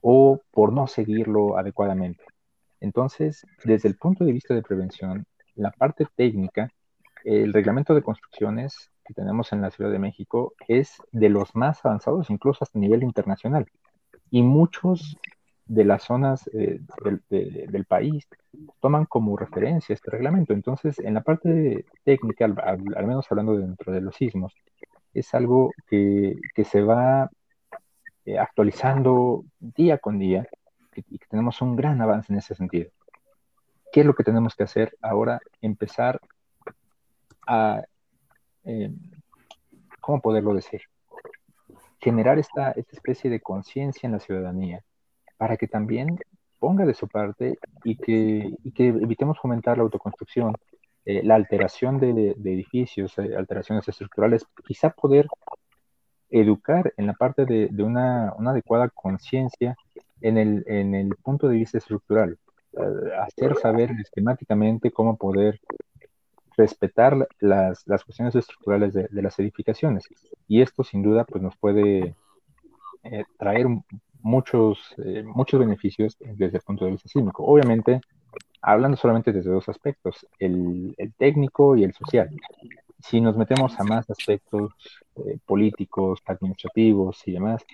o 0.00 0.40
por 0.50 0.72
no 0.72 0.88
seguirlo 0.88 1.56
adecuadamente. 1.56 2.24
Entonces, 2.80 3.46
desde 3.64 3.88
el 3.88 3.96
punto 3.96 4.24
de 4.24 4.32
vista 4.32 4.54
de 4.54 4.62
prevención, 4.62 5.26
la 5.54 5.70
parte 5.70 6.06
técnica, 6.14 6.70
el 7.24 7.52
reglamento 7.52 7.94
de 7.94 8.02
construcciones 8.02 8.90
que 9.04 9.14
tenemos 9.14 9.52
en 9.52 9.62
la 9.62 9.70
Ciudad 9.70 9.90
de 9.90 9.98
México 9.98 10.54
es 10.68 10.96
de 11.12 11.28
los 11.28 11.54
más 11.54 11.84
avanzados, 11.84 12.30
incluso 12.30 12.64
hasta 12.64 12.78
nivel 12.78 13.02
internacional. 13.02 13.66
Y 14.30 14.42
muchos 14.42 15.16
de 15.66 15.84
las 15.84 16.04
zonas 16.04 16.48
eh, 16.52 16.80
del, 17.28 17.84
país 17.86 18.28
toman 18.80 19.04
como 19.06 19.36
referencia 19.36 19.94
este 19.94 20.10
reglamento. 20.10 20.52
Entonces, 20.52 20.98
en 21.00 21.14
la 21.14 21.22
parte 21.22 21.84
técnica, 22.04 22.44
al, 22.44 23.06
menos 23.06 23.26
hablando 23.30 23.56
dentro 23.56 23.92
de 23.92 24.00
los 24.00 24.14
sismos, 24.14 24.54
es 25.12 25.34
algo 25.34 25.72
que, 25.88 26.36
se 26.64 26.82
va 26.82 27.30
eh, 28.24 28.38
actualizando 28.38 29.44
día 29.58 29.98
con 29.98 30.18
día 30.18 30.46
y 31.08 31.18
que 31.18 31.26
tenemos 31.26 31.60
un 31.62 31.76
gran 31.76 32.00
avance 32.00 32.32
en 32.32 32.38
ese 32.38 32.54
sentido. 32.54 32.90
¿Qué 33.92 34.00
es 34.00 34.06
lo 34.06 34.14
que 34.14 34.24
tenemos 34.24 34.54
que 34.54 34.64
hacer 34.64 34.96
ahora? 35.00 35.40
Empezar 35.60 36.20
a, 37.46 37.82
eh, 38.64 38.90
¿cómo 40.00 40.20
poderlo 40.20 40.54
decir? 40.54 40.82
Generar 42.00 42.38
esta, 42.38 42.72
esta 42.72 42.96
especie 42.96 43.30
de 43.30 43.40
conciencia 43.40 44.06
en 44.06 44.12
la 44.12 44.20
ciudadanía 44.20 44.84
para 45.36 45.56
que 45.56 45.68
también 45.68 46.18
ponga 46.58 46.84
de 46.84 46.94
su 46.94 47.08
parte 47.08 47.58
y 47.84 47.96
que, 47.96 48.56
que 48.74 48.88
evitemos 48.88 49.38
fomentar 49.38 49.76
la 49.76 49.84
autoconstrucción, 49.84 50.54
eh, 51.04 51.22
la 51.22 51.36
alteración 51.36 51.98
de, 51.98 52.32
edificios, 52.32 53.16
eh, 53.18 53.36
alteraciones 53.36 53.86
estructurales, 53.88 54.44
quizá 54.66 54.90
poder 54.90 55.28
educar 56.30 56.92
en 56.96 57.06
la 57.06 57.12
parte 57.12 57.44
de, 57.44 57.70
una, 57.82 58.30
adecuada 58.30 58.88
conciencia 58.88 59.76
en 60.20 60.38
el, 60.38 60.64
en 60.66 60.94
el 60.94 61.14
punto 61.16 61.48
de 61.48 61.56
vista 61.56 61.78
estructural, 61.78 62.38
eh, 62.72 62.80
hacer 63.20 63.56
saber 63.56 63.90
esquemáticamente 64.00 64.90
cómo 64.90 65.16
poder 65.16 65.60
respetar 66.56 67.28
las, 67.40 67.84
cuestiones 68.04 68.34
estructurales 68.34 68.94
de, 68.94 69.08
las 69.10 69.38
edificaciones. 69.38 70.04
Y 70.48 70.62
esto 70.62 70.84
sin 70.84 71.02
duda 71.02 71.24
pues, 71.24 71.42
nos 71.42 71.56
puede 71.56 72.14
traer 73.38 73.66
muchos, 74.26 74.78
eh, 74.98 75.22
muchos 75.22 75.60
beneficios 75.60 76.16
desde 76.18 76.58
el 76.58 76.62
punto 76.62 76.84
de 76.84 76.92
vista 76.92 77.08
sísmico. 77.08 77.44
Obviamente, 77.44 78.00
hablando 78.60 78.96
solamente 78.96 79.32
desde 79.32 79.50
dos 79.50 79.68
aspectos, 79.68 80.26
el, 80.38 80.94
técnico 81.16 81.76
y 81.76 81.84
el 81.84 81.92
social. 81.92 82.30
Si 82.98 83.20
nos 83.20 83.36
metemos 83.36 83.78
a 83.78 83.84
más 83.84 84.10
aspectos 84.10 84.72
eh, 85.16 85.38
políticos, 85.46 86.20
administrativos 86.26 87.22
y 87.26 87.32
demás, 87.32 87.64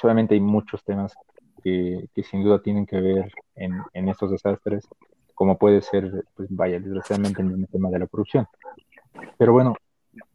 solamente 0.00 0.34
hay 0.34 0.40
muchos 0.40 0.84
temas 0.84 1.14
que, 1.62 2.08
sin 2.22 2.42
duda 2.42 2.62
tienen 2.62 2.86
que 2.86 3.00
ver 3.00 3.32
en, 3.54 4.08
estos 4.08 4.30
desastres, 4.30 4.88
como 5.34 5.58
puede 5.58 5.82
ser, 5.82 6.24
pues 6.34 6.48
vaya, 6.50 6.78
desgraciadamente 6.78 7.42
en 7.42 7.52
el 7.52 7.68
tema 7.68 7.90
de 7.90 7.98
la 7.98 8.06
corrupción. 8.06 8.46
Pero 9.38 9.52
bueno, 9.52 9.74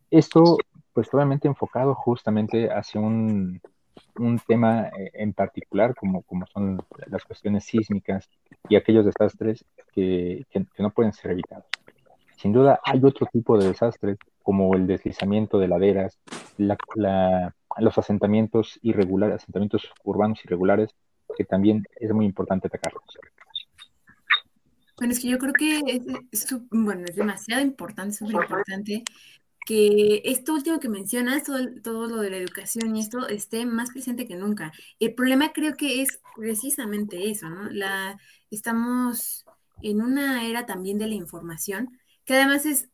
esto 0.09 0.57
pues 0.93 1.13
obviamente 1.13 1.47
enfocado 1.47 1.95
justamente 1.95 2.69
hacia 2.69 2.99
un, 2.99 3.61
un 4.17 4.39
tema 4.39 4.87
eh, 4.87 5.11
en 5.13 5.33
particular, 5.33 5.95
como, 5.95 6.21
como 6.23 6.45
son 6.47 6.81
las 7.07 7.23
cuestiones 7.23 7.65
sísmicas 7.65 8.29
y 8.69 8.75
aquellos 8.75 9.05
desastres 9.05 9.65
que, 9.93 10.45
no 10.77 10.91
pueden 10.91 11.13
ser 11.13 11.31
evitados. 11.31 11.65
Sin 12.37 12.53
duda 12.53 12.79
hay 12.83 12.99
otro 13.03 13.27
tipo 13.31 13.57
de 13.57 13.67
desastres, 13.67 14.17
como 14.41 14.73
el 14.73 14.87
deslizamiento 14.87 15.59
de 15.59 15.67
laderas, 15.67 16.19
los 16.57 17.97
asentamientos 17.97 18.79
irregulares, 18.81 19.35
asentamientos 19.35 19.87
urbanos 20.03 20.43
irregulares, 20.43 20.95
que 21.35 21.45
también 21.45 21.85
es 21.99 22.11
muy 22.11 22.25
importante 22.25 22.67
atacarlos. 22.67 23.03
Bueno, 24.97 25.13
es 25.13 25.19
que 25.19 25.29
yo 25.29 25.39
creo 25.39 25.53
que 25.53 25.81
es, 26.31 26.55
bueno, 26.69 27.05
es 27.09 27.15
demasiado 27.15 27.61
importante, 27.63 28.15
súper 28.15 28.35
importante 28.35 29.03
que 29.65 30.21
esto 30.25 30.53
último 30.53 30.79
que 30.79 30.89
mencionas, 30.89 31.43
todo, 31.43 31.59
todo, 31.83 32.07
lo 32.07 32.17
de 32.17 32.29
la 32.29 32.37
educación 32.37 32.95
y 32.95 32.99
esto, 32.99 33.27
esté 33.27 33.65
más 33.65 33.91
presente 33.91 34.27
que 34.27 34.35
nunca. 34.35 34.71
El 34.99 35.13
problema 35.13 35.53
creo 35.53 35.75
que 35.75 36.01
es 36.01 36.19
precisamente 36.35 37.29
eso, 37.29 37.49
¿no? 37.49 37.69
La, 37.69 38.17
estamos 38.49 39.45
en 39.81 40.01
una 40.01 40.45
era 40.45 40.65
también 40.65 40.97
de 40.97 41.07
la 41.07 41.15
información, 41.15 41.97
que 42.25 42.35
además 42.35 42.65
es 42.65 42.89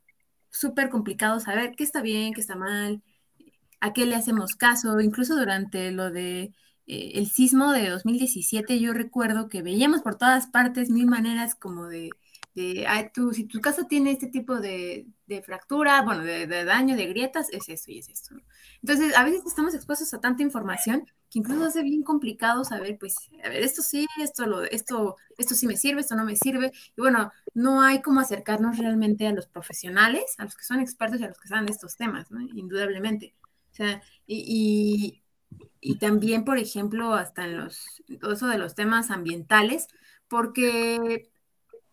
súper 0.50 0.90
complicado 0.90 1.40
saber 1.40 1.74
qué 1.76 1.84
está 1.84 2.02
bien, 2.02 2.34
qué 2.34 2.42
está 2.42 2.56
mal, 2.56 3.02
a 3.80 3.94
qué 3.94 4.06
le 4.06 4.16
hacemos 4.16 4.56
caso, 4.56 5.00
incluso 5.00 5.36
durante 5.36 5.92
lo 5.92 6.10
de 6.10 6.54
eh, 6.88 7.12
el 7.16 7.28
sismo 7.28 7.72
de 7.74 7.90
2017, 7.90 8.80
yo 8.80 8.94
recuerdo 8.94 9.50
que 9.50 9.62
veíamos 9.62 10.02
por 10.02 10.16
todas 10.16 10.48
partes 10.48 10.90
mil 10.90 11.08
maneras 11.08 11.56
como 11.56 11.88
de 11.88 12.10
tú, 13.14 13.34
si 13.34 13.46
tu 13.46 13.62
casa 13.62 13.88
tiene 13.88 14.12
este 14.12 14.28
tipo 14.28 14.60
de, 14.60 15.08
fractura, 15.46 16.02
bueno, 16.02 16.24
de, 16.24 16.48
daño, 16.66 16.96
de 16.96 17.06
grietas, 17.08 17.50
es 17.52 17.70
eso 17.70 17.92
y 17.92 18.00
es 18.00 18.10
esto. 18.10 18.36
Entonces, 18.82 19.16
a 19.16 19.24
veces 19.24 19.46
estamos 19.46 19.76
expuestos 19.76 20.14
a 20.14 20.20
tanta 20.20 20.44
información 20.44 21.06
que 21.30 21.40
incluso 21.40 21.66
hace 21.66 21.84
bien 21.84 22.04
complicado 22.04 22.64
saber, 22.64 22.98
pues, 22.98 23.16
a 23.44 23.50
ver, 23.50 23.62
esto 23.62 23.82
sí, 23.82 24.08
esto, 24.20 24.46
lo, 24.48 24.64
esto, 24.64 25.18
esto 25.38 25.56
sí 25.56 25.68
me 25.68 25.78
sirve, 25.78 26.02
esto 26.02 26.16
no 26.16 26.26
me 26.26 26.36
sirve. 26.36 26.72
Y 26.96 27.02
bueno, 27.02 27.32
no 27.54 27.82
hay 27.82 28.02
como 28.02 28.22
acercarnos 28.22 28.78
realmente 28.78 29.28
a 29.28 29.34
los 29.34 29.48
profesionales, 29.48 30.24
a 30.38 30.46
los 30.46 30.56
que 30.56 30.64
son 30.64 30.80
expertos 30.80 31.20
y 31.20 31.26
a 31.26 31.28
los 31.28 31.40
que 31.40 31.48
saben 31.50 31.66
de 31.66 31.74
estos 31.74 31.96
temas, 31.96 32.32
¿no? 32.32 32.42
Indudablemente. 32.42 33.36
O 33.72 33.76
sea, 33.76 34.02
y 34.26 35.22
también, 35.96 36.44
por 36.44 36.58
ejemplo, 36.58 37.14
hasta 37.14 37.46
en 37.46 37.58
los, 37.58 38.04
eso 38.08 38.48
de 38.48 38.58
los 38.58 38.76
temas 38.76 39.12
ambientales, 39.12 39.88
porque 40.28 41.30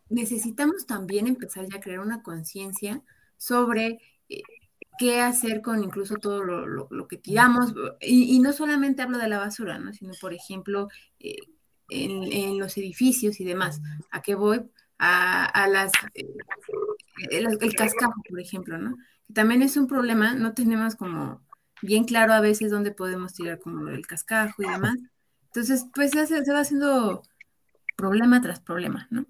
necesitamos 0.09 0.87
también 0.87 1.27
empezar 1.27 1.67
ya 1.69 1.79
a 1.79 1.81
crear 1.81 2.01
una 2.01 2.23
conciencia 2.23 3.03
sobre 3.37 4.01
eh, 4.29 4.43
qué 4.99 5.21
hacer 5.21 5.61
con 5.63 5.83
incluso 5.83 6.17
todo 6.17 6.43
lo, 6.45 7.09
que 7.09 7.17
tiramos. 7.17 7.75
Y, 8.01 8.39
no 8.41 8.53
solamente 8.53 9.03
hablo 9.03 9.19
de 9.19 9.29
la 9.29 9.39
basura, 9.39 9.79
¿no? 9.79 9.93
sino, 9.93 10.13
por 10.21 10.35
ejemplo, 10.35 10.89
eh, 11.21 11.37
en, 11.89 12.59
los 12.59 12.77
edificios 12.77 13.41
y 13.41 13.45
demás. 13.45 13.81
¿A 14.11 14.23
qué 14.23 14.35
voy? 14.35 14.63
A, 14.99 15.69
las... 15.69 15.93
Eh, 16.15 16.27
el, 17.31 17.75
cascajo, 17.77 18.15
por 18.29 18.41
ejemplo, 18.41 18.79
¿no? 18.79 18.97
También 19.33 19.63
es 19.63 19.77
un 19.77 19.87
problema, 19.87 20.35
no 20.35 20.53
tenemos 20.53 20.97
como 20.97 21.43
bien 21.85 22.05
claro 22.05 22.33
a 22.33 22.41
veces 22.41 22.71
dónde 22.71 22.93
podemos 22.93 23.35
tirar 23.35 23.61
como 23.61 23.89
el 23.89 24.07
cascajo 24.07 24.63
y 24.63 24.69
demás. 24.69 24.97
Entonces, 25.47 25.87
pues 25.95 26.11
se, 26.11 26.27
se 26.27 26.53
va 26.53 26.61
haciendo 26.61 27.23
problema 27.97 28.41
tras 28.41 28.61
problema, 28.61 29.07
¿no? 29.11 29.27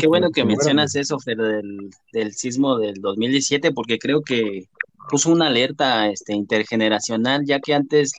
Qué 0.00 0.06
bueno 0.06 0.30
que 0.30 0.44
mencionas 0.44 0.94
eso, 0.94 1.18
Fer, 1.18 1.36
del, 1.36 1.90
del, 2.12 2.32
sismo 2.32 2.78
del 2.78 2.94
2017, 3.02 3.72
porque 3.72 3.98
creo 3.98 4.22
que 4.22 4.66
puso 5.10 5.30
una 5.30 5.48
alerta 5.48 6.08
este, 6.08 6.34
intergeneracional, 6.34 7.44
ya 7.44 7.60
que 7.60 7.74
antes 7.74 8.12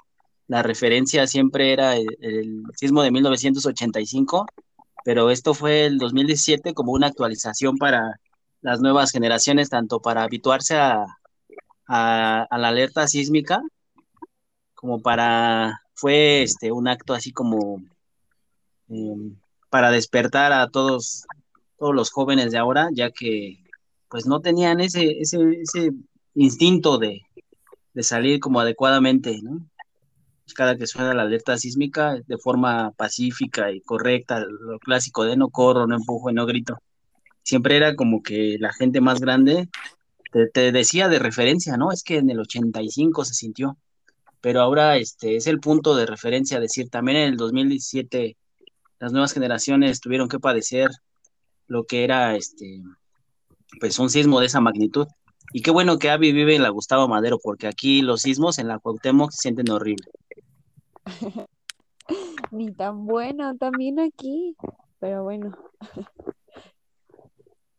la 0.47 0.61
referencia 0.61 1.25
siempre 1.27 1.73
era 1.73 1.95
el, 1.95 2.63
sismo 2.75 3.01
de 3.01 3.11
1985, 3.11 4.45
pero 5.03 5.31
esto 5.31 5.53
fue 5.53 5.85
el 5.85 5.97
2017 5.97 6.73
como 6.73 6.91
una 6.91 7.07
actualización 7.07 7.77
para 7.77 8.19
las 8.65 8.81
nuevas 8.81 9.11
generaciones, 9.11 9.69
tanto 9.69 10.01
para 10.01 10.23
habituarse 10.23 10.75
a, 10.75 11.05
a, 11.87 12.57
la 12.57 12.67
alerta 12.67 13.07
sísmica, 13.07 13.61
como 14.73 15.01
para, 15.01 15.81
fue 15.93 16.43
este, 16.43 16.71
un 16.71 16.87
acto 16.87 17.13
así 17.13 17.31
como... 17.31 17.81
Em, 18.89 19.35
para 19.69 19.91
despertar 19.91 20.53
a 20.53 20.69
todos 20.69 21.25
todos 21.77 21.93
los 21.93 22.11
jóvenes 22.11 22.51
de 22.51 22.57
ahora, 22.57 22.89
ya 22.93 23.11
que 23.11 23.59
pues 24.09 24.25
no 24.25 24.39
tenían 24.39 24.79
ese, 24.79 25.19
ese, 25.19 25.37
ese 25.61 25.91
instinto 26.33 26.97
de, 26.97 27.21
salir 28.01 28.39
como 28.39 28.59
adecuadamente, 28.59 29.39
¿no? 29.41 29.67
Cada 30.55 30.77
que 30.77 30.87
suena 30.87 31.13
la 31.13 31.23
alerta 31.23 31.57
sísmica 31.57 32.15
de 32.25 32.37
forma 32.37 32.91
pacífica 32.91 33.71
y 33.71 33.81
correcta, 33.81 34.39
lo 34.39 34.79
clásico 34.79 35.25
de 35.25 35.35
no 35.35 35.49
corro, 35.49 35.87
no 35.87 35.95
empujo, 35.95 36.31
no 36.31 36.45
grito. 36.45 36.77
Siempre 37.45 37.77
era 37.77 37.95
como 37.95 38.23
que 38.23 38.57
la 38.59 38.73
gente 38.73 39.01
más 39.01 39.21
grande 39.21 39.69
te, 40.51 40.71
decía 40.71 41.07
de 41.07 41.19
referencia, 41.19 41.77
¿no? 41.77 41.91
Es 41.91 42.03
que 42.03 42.17
en 42.17 42.31
el 42.31 42.39
85 42.39 43.23
se 43.23 43.35
sintió, 43.35 43.77
pero 44.41 44.61
ahora 44.61 44.97
este 44.97 45.35
es 45.35 45.45
el 45.45 45.59
punto 45.59 45.95
de 45.95 46.07
referencia, 46.07 46.59
decir, 46.59 46.89
también 46.89 47.19
en 47.19 47.29
el 47.29 47.37
2017 47.37 48.35
las 48.99 49.11
nuevas 49.11 49.31
generaciones 49.31 49.99
tuvieron 49.99 50.27
que 50.27 50.39
padecer 50.39 50.89
lo 51.67 51.83
que 51.83 52.03
era 52.03 52.35
este 52.35 52.81
pues 53.79 53.99
un 53.99 54.09
sismo 54.09 54.39
de 54.39 54.47
esa 54.47 54.59
magnitud. 54.59 55.07
Y 55.53 55.61
qué 55.61 55.69
bueno 55.69 55.99
que 55.99 56.09
Avi 56.09 56.31
vive 56.31 56.55
en 56.55 56.63
la 56.63 56.69
Gustavo 56.69 57.07
Madero, 57.07 57.37
porque 57.37 57.67
aquí 57.67 58.01
los 58.01 58.23
sismos 58.23 58.57
en 58.57 58.67
la 58.67 58.79
Cuauhtémoc 58.79 59.31
se 59.31 59.41
sienten 59.43 59.69
horrible. 59.69 60.09
Ni 62.51 62.71
tan 62.71 63.05
bueno, 63.05 63.55
también 63.55 63.99
aquí, 63.99 64.55
pero 64.99 65.23
bueno. 65.23 65.55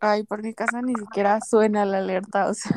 Ay, 0.00 0.24
por 0.24 0.42
mi 0.42 0.54
casa 0.54 0.82
ni 0.82 0.94
siquiera 0.94 1.40
suena 1.40 1.84
la 1.84 1.98
alerta, 1.98 2.48
o 2.48 2.54
sea. 2.54 2.76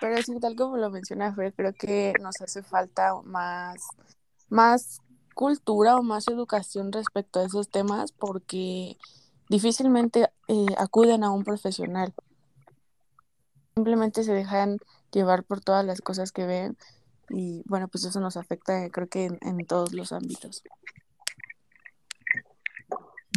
Pero 0.00 0.22
sí, 0.22 0.38
tal 0.40 0.54
como 0.54 0.76
lo 0.76 0.90
menciona 0.90 1.34
Fer, 1.34 1.52
creo 1.54 1.72
que 1.72 2.12
nos 2.20 2.40
hace 2.40 2.62
falta 2.62 3.14
más, 3.24 3.88
más 4.48 5.00
cultura 5.34 5.96
o 5.96 6.02
más 6.02 6.28
educación 6.28 6.92
respecto 6.92 7.40
a 7.40 7.44
esos 7.44 7.68
temas 7.68 8.12
porque 8.12 8.96
difícilmente 9.48 10.30
eh, 10.46 10.66
acuden 10.76 11.24
a 11.24 11.30
un 11.30 11.44
profesional. 11.44 12.14
Simplemente 13.74 14.22
se 14.22 14.32
dejan 14.32 14.78
llevar 15.12 15.44
por 15.44 15.60
todas 15.60 15.84
las 15.84 16.00
cosas 16.00 16.32
que 16.32 16.46
ven 16.46 16.76
y 17.30 17.62
bueno, 17.66 17.88
pues 17.88 18.04
eso 18.04 18.20
nos 18.20 18.36
afecta 18.36 18.88
creo 18.90 19.08
que 19.08 19.26
en, 19.40 19.66
todos 19.66 19.92
los 19.92 20.12
ámbitos. 20.12 20.62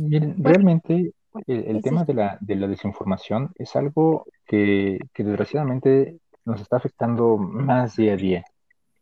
Miren, 0.01 0.43
realmente 0.43 1.13
el, 1.45 1.81
tema 1.81 2.03
de 2.03 2.13
la, 2.13 2.37
de 2.41 2.55
la, 2.55 2.67
desinformación 2.67 3.51
es 3.55 3.75
algo 3.75 4.25
que, 4.45 4.99
que, 5.13 5.23
desgraciadamente 5.23 6.17
nos 6.43 6.59
está 6.59 6.77
afectando 6.77 7.37
más 7.37 7.95
día 7.95 8.13
a 8.13 8.17
día. 8.17 8.45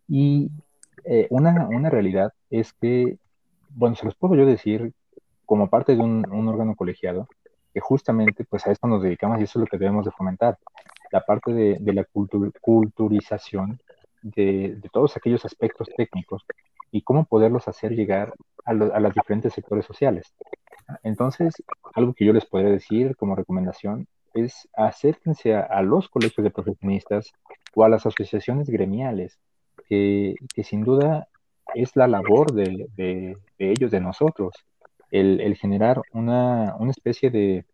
Y 0.07 0.51
eh, 1.05 1.27
una, 1.29 1.67
una 1.69 1.89
realidad 1.89 2.33
es 2.49 2.73
que, 2.73 3.17
bueno, 3.69 3.95
se 3.95 4.05
los 4.05 4.15
puedo 4.15 4.35
yo 4.35 4.45
decir 4.45 4.91
como 5.45 5.69
parte 5.69 5.95
de 5.95 6.01
un, 6.01 6.29
un 6.31 6.47
órgano 6.49 6.75
colegiado, 6.75 7.29
que 7.73 7.79
justamente 7.79 8.43
pues 8.43 8.67
a 8.67 8.71
esto 8.71 8.87
nos 8.87 9.01
dedicamos 9.01 9.39
y 9.39 9.43
eso 9.43 9.59
es 9.59 9.61
lo 9.61 9.67
que 9.67 9.77
debemos 9.77 10.05
de 10.05 10.11
fomentar, 10.11 10.57
la 11.11 11.21
parte 11.21 11.53
de, 11.53 11.77
de 11.79 11.93
la 11.93 12.05
culturización 12.61 13.79
de, 14.21 14.75
de, 14.75 14.89
todos 14.89 15.15
aquellos 15.15 15.45
aspectos 15.45 15.87
técnicos 15.95 16.45
y 16.91 17.03
cómo 17.03 17.23
poderlos 17.25 17.67
hacer 17.67 17.95
llegar 17.95 18.33
a, 18.65 18.71
a 18.71 18.99
los 18.99 19.13
diferentes 19.13 19.53
sectores 19.53 19.85
sociales. 19.85 20.33
Entonces, 21.03 21.53
algo 21.93 22.13
que 22.13 22.25
yo 22.25 22.33
les 22.33 22.45
podría 22.45 22.71
decir 22.71 23.15
como 23.15 23.35
recomendación 23.35 24.07
es 24.33 24.67
acérquense 24.73 25.55
a, 25.55 25.81
los 25.81 26.09
colegios 26.09 26.43
de 26.43 26.51
profesionistas 26.51 27.31
o 27.75 27.83
a 27.83 27.89
las 27.89 28.05
asociaciones 28.05 28.69
gremiales, 28.69 29.39
que, 29.87 30.35
sin 30.63 30.83
duda 30.83 31.27
es 31.73 31.95
la 31.95 32.07
labor 32.07 32.53
de, 32.53 33.37
ellos, 33.57 33.91
de 33.91 33.99
nosotros, 33.99 34.53
el, 35.11 35.55
generar 35.55 36.01
una, 36.13 36.75
especie 36.89 37.29
de, 37.31 37.65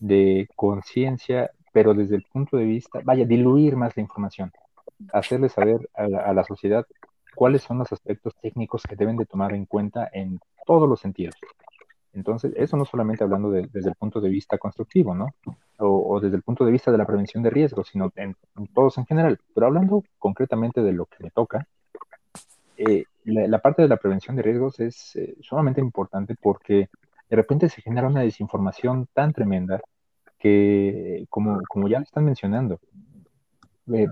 de 0.00 0.48
conciencia, 0.56 1.50
pero 1.72 1.94
desde 1.94 2.16
el 2.16 2.24
punto 2.24 2.56
de 2.56 2.64
vista, 2.64 3.00
vaya, 3.04 3.24
diluir 3.24 3.76
más 3.76 3.96
la 3.96 4.02
información, 4.02 4.52
hacerle 5.12 5.48
saber 5.48 5.88
a 5.94 6.08
la, 6.08 6.18
a 6.20 6.32
la 6.32 6.44
sociedad 6.44 6.84
cuáles 7.34 7.62
son 7.62 7.78
los 7.78 7.92
aspectos 7.92 8.34
técnicos 8.40 8.82
que 8.82 8.96
deben 8.96 9.16
de 9.16 9.26
tomar 9.26 9.54
en 9.54 9.64
cuenta 9.64 10.08
en 10.12 10.40
todos 10.66 10.88
los 10.88 11.00
sentidos. 11.00 11.36
Entonces, 12.18 12.52
eso 12.56 12.76
no 12.76 12.84
solamente 12.84 13.22
hablando 13.22 13.48
desde 13.50 13.88
el 13.88 13.94
punto 13.94 14.20
de 14.20 14.28
vista 14.28 14.58
constructivo, 14.58 15.14
¿no? 15.14 15.28
O, 15.78 16.18
desde 16.20 16.36
el 16.36 16.42
punto 16.42 16.64
de 16.64 16.72
vista 16.72 16.90
de 16.90 16.98
la 16.98 17.06
prevención 17.06 17.44
de 17.44 17.50
riesgos, 17.50 17.88
sino 17.88 18.10
en, 18.16 18.34
todos 18.74 18.98
en 18.98 19.06
general. 19.06 19.38
Pero 19.54 19.68
hablando 19.68 20.02
concretamente 20.18 20.82
de 20.82 20.92
lo 20.92 21.06
que 21.06 21.22
me 21.22 21.30
toca, 21.30 21.68
eh, 22.76 23.04
la, 23.24 23.60
parte 23.60 23.82
de 23.82 23.88
la 23.88 23.98
prevención 23.98 24.34
de 24.34 24.42
riesgos 24.42 24.80
es 24.80 25.14
eh, 25.14 25.36
sumamente 25.40 25.80
importante 25.80 26.34
porque 26.40 26.88
de 27.30 27.36
repente 27.36 27.68
se 27.68 27.82
genera 27.82 28.08
una 28.08 28.22
desinformación 28.22 29.06
tan 29.14 29.32
tremenda 29.32 29.80
que, 30.40 31.24
como, 31.30 31.60
como 31.68 31.88
ya 31.88 31.98
están 31.98 32.24
mencionando, 32.24 32.80
eh, 33.94 34.08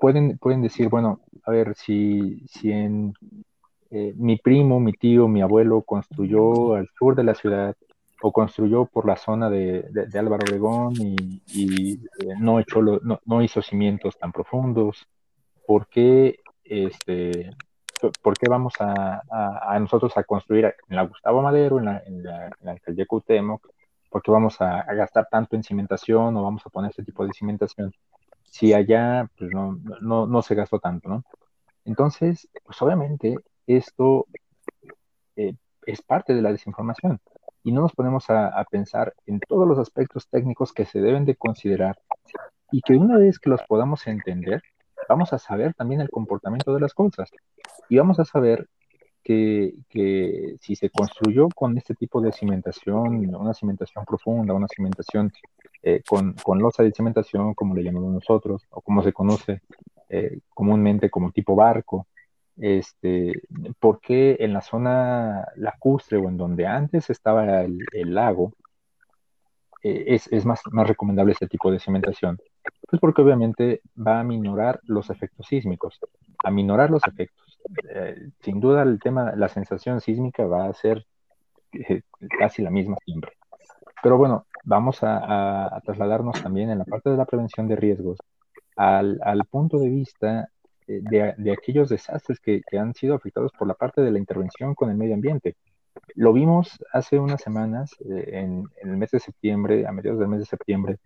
pueden, 0.00 0.38
pueden 0.38 0.62
decir, 0.62 0.88
bueno, 0.88 1.20
a 1.44 1.50
ver, 1.50 1.74
si, 1.74 2.44
si 2.46 2.70
en 2.70 3.12
eh, 3.90 4.12
mi 4.16 4.36
primo, 4.36 4.78
mi 4.78 4.92
tío, 4.92 5.26
mi 5.26 5.42
abuelo 5.42 5.82
construyó 5.82 6.74
al 6.74 6.88
sur 6.96 7.16
de 7.16 7.24
la 7.24 7.34
ciudad 7.34 7.74
o 8.22 8.32
construyó 8.32 8.86
por 8.86 9.06
la 9.06 9.16
zona 9.16 9.50
de, 9.50 9.82
de, 9.90 10.18
Álvaro 10.18 10.44
Obregón 10.46 10.92
y, 10.96 11.94
eh, 11.94 12.34
no, 12.38 12.60
echó 12.60 12.82
no, 12.82 13.42
hizo 13.42 13.62
cimientos 13.62 14.16
tan 14.16 14.30
profundos. 14.30 15.08
¿Por 15.66 15.88
qué, 15.88 16.38
este, 16.62 17.50
por 18.22 18.38
qué 18.38 18.48
vamos 18.48 18.74
a, 18.78 19.22
a, 19.30 19.78
nosotros 19.80 20.16
a 20.16 20.24
construir 20.24 20.66
en 20.66 20.96
la 20.96 21.02
Gustavo 21.02 21.42
Madero, 21.42 21.78
en 21.78 21.86
la, 21.86 22.02
en 22.06 22.22
la, 22.22 22.50
Cuauhtémoc? 23.08 23.66
¿Por 24.08 24.22
qué 24.22 24.30
vamos 24.30 24.60
a, 24.60 24.84
gastar 24.94 25.26
tanto 25.30 25.56
en 25.56 25.64
cimentación 25.64 26.36
o 26.36 26.42
vamos 26.44 26.62
a 26.64 26.70
poner 26.70 26.90
este 26.90 27.04
tipo 27.04 27.26
de 27.26 27.32
cimentación? 27.32 27.92
Si 28.44 28.72
allá 28.72 29.28
pues 29.36 29.50
no, 29.52 29.78
no, 30.00 30.26
no 30.26 30.42
se 30.42 30.54
gastó 30.54 30.78
tanto, 30.78 31.08
¿no? 31.08 31.24
Entonces, 31.84 32.48
pues 32.64 32.80
obviamente 32.82 33.36
esto 33.76 34.26
eh, 35.36 35.54
es 35.86 36.02
parte 36.02 36.34
de 36.34 36.42
la 36.42 36.52
desinformación. 36.52 37.20
Y 37.62 37.72
no 37.72 37.82
nos 37.82 37.92
ponemos 37.92 38.30
a, 38.30 38.64
pensar 38.70 39.14
en 39.26 39.38
todos 39.40 39.68
los 39.68 39.78
aspectos 39.78 40.28
técnicos 40.28 40.72
que 40.72 40.86
se 40.86 41.00
deben 41.00 41.26
de 41.26 41.36
considerar 41.36 41.98
y 42.72 42.80
que 42.80 42.94
una 42.94 43.18
vez 43.18 43.38
que 43.38 43.50
los 43.50 43.62
podamos 43.64 44.06
entender, 44.06 44.62
vamos 45.08 45.32
a 45.34 45.38
saber 45.38 45.74
también 45.74 46.00
el 46.00 46.08
comportamiento 46.08 46.72
de 46.72 46.80
las 46.80 46.94
cosas. 46.94 47.30
Y 47.90 47.98
vamos 47.98 48.18
a 48.18 48.24
saber 48.24 48.66
que, 49.22 49.74
si 50.60 50.74
se 50.74 50.88
construyó 50.88 51.48
con 51.54 51.76
este 51.76 51.94
tipo 51.94 52.20
de 52.22 52.32
cimentación, 52.32 53.34
una 53.34 53.52
cimentación 53.52 54.04
profunda, 54.06 54.54
una 54.54 54.68
cimentación 54.74 55.30
eh, 55.82 56.02
con, 56.08 56.34
con, 56.42 56.58
losa 56.58 56.82
de 56.82 56.92
cimentación, 56.92 57.52
como 57.54 57.74
le 57.74 57.82
llamamos 57.82 58.12
nosotros, 58.12 58.66
o 58.70 58.80
como 58.80 59.02
se 59.02 59.12
conoce 59.12 59.60
eh, 60.08 60.40
comúnmente 60.54 61.10
como 61.10 61.30
tipo 61.30 61.54
barco, 61.54 62.06
este, 62.60 63.42
porque 63.78 64.36
en 64.38 64.52
la 64.52 64.60
zona 64.60 65.46
lacustre 65.56 66.18
o 66.18 66.28
en 66.28 66.36
donde 66.36 66.66
antes 66.66 67.08
estaba 67.08 67.62
el, 67.62 67.78
lago, 68.14 68.52
eh, 69.82 70.18
es, 70.30 70.44
más, 70.44 70.60
recomendable 70.72 71.32
este 71.32 71.48
tipo 71.48 71.72
de 71.72 71.80
cimentación? 71.80 72.38
Pues 72.88 73.00
porque 73.00 73.22
obviamente 73.22 73.80
va 73.96 74.20
a 74.20 74.24
minorar 74.24 74.80
los 74.84 75.08
efectos 75.08 75.46
sísmicos, 75.46 75.98
a 76.44 76.50
minorar 76.50 76.90
los 76.90 77.02
efectos. 77.06 77.58
Eh, 77.88 78.28
sin 78.40 78.60
duda 78.60 78.82
el 78.82 79.00
tema, 79.00 79.32
la 79.34 79.48
sensación 79.48 80.02
sísmica 80.02 80.44
va 80.44 80.66
a 80.66 80.74
ser 80.74 81.06
eh, 81.72 82.02
casi 82.38 82.62
la 82.62 82.70
misma 82.70 82.96
siempre. 83.06 83.32
Pero 84.02 84.18
bueno, 84.18 84.44
vamos 84.64 84.98
a, 85.02 85.80
trasladarnos 85.84 86.42
también 86.42 86.68
en 86.68 86.78
la 86.78 86.84
parte 86.84 87.08
de 87.08 87.16
la 87.16 87.24
prevención 87.24 87.68
de 87.68 87.76
riesgos 87.76 88.18
al 88.76 89.44
punto 89.50 89.78
de 89.78 89.90
vista 89.90 90.48
de, 90.98 91.52
aquellos 91.52 91.88
desastres 91.88 92.40
que, 92.40 92.62
han 92.78 92.94
sido 92.94 93.14
afectados 93.14 93.52
por 93.52 93.68
la 93.68 93.74
parte 93.74 94.00
de 94.00 94.10
la 94.10 94.18
intervención 94.18 94.74
con 94.74 94.90
el 94.90 94.96
medio 94.96 95.14
ambiente. 95.14 95.56
Lo 96.14 96.32
vimos 96.32 96.82
hace 96.92 97.18
unas 97.18 97.40
semanas, 97.40 97.94
eh, 98.08 98.30
en, 98.32 98.64
el 98.82 98.96
mes 98.96 99.10
de 99.12 99.20
septiembre, 99.20 99.86
a 99.86 99.92
mediados 99.92 100.18
del 100.18 100.28
mes 100.28 100.40
de 100.40 100.46
septiembre, 100.46 100.98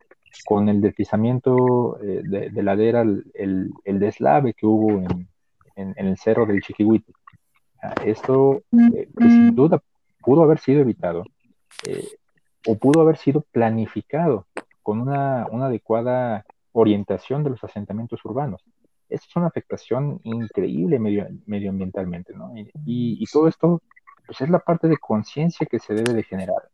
con 0.47 0.69
el 0.69 0.81
deslizamiento 0.81 1.99
eh, 2.03 2.23
de, 2.25 2.63
ladera, 2.63 3.03
el, 3.03 3.73
deslave 3.85 4.55
que 4.55 4.67
hubo 4.67 4.91
en, 5.77 5.95
el 5.97 6.17
cerro 6.17 6.47
del 6.47 6.63
Chiquihuite. 6.63 7.13
Ah, 7.83 7.95
esto, 8.05 8.63
eh, 8.73 9.09
sin 9.19 9.55
duda, 9.55 9.83
pudo 10.21 10.43
haber 10.43 10.59
sido 10.59 10.81
evitado 10.81 11.25
o 12.67 12.79
pudo 12.79 13.03
haber 13.03 13.19
sido 13.19 13.43
planificado 13.53 14.47
con 14.83 15.01
una, 15.01 15.47
una 15.51 15.67
adecuada 15.67 16.47
orientación 16.73 17.45
de 17.45 17.51
los 17.51 17.63
asentamientos 17.63 18.25
urbanos 18.25 18.65
es 19.15 19.37
una 19.37 19.47
afectación 19.47 20.21
increíble 20.25 20.99
medio, 20.99 21.27
medioambientalmente, 21.47 22.35
¿no? 22.35 22.53
Y, 22.85 23.25
todo 23.33 23.49
esto, 23.49 23.83
pues 24.27 24.41
es 24.41 24.51
la 24.51 24.59
parte 24.59 24.89
de 24.89 24.97
conciencia 24.97 25.67
que 25.67 25.79
se 25.79 25.95
debe 25.95 26.13
de 26.13 26.23
generar. 26.23 26.71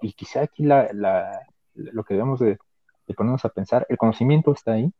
Y 0.00 0.12
quizá 0.12 0.42
aquí 0.42 0.64
la, 0.64 0.88
lo 1.74 2.04
que 2.04 2.14
debemos 2.14 2.40
de, 2.40 2.58
ponernos 3.16 3.44
a 3.44 3.50
pensar, 3.50 3.86
el 3.88 3.98
conocimiento 3.98 4.52
está 4.52 4.72
ahí, 4.72 4.90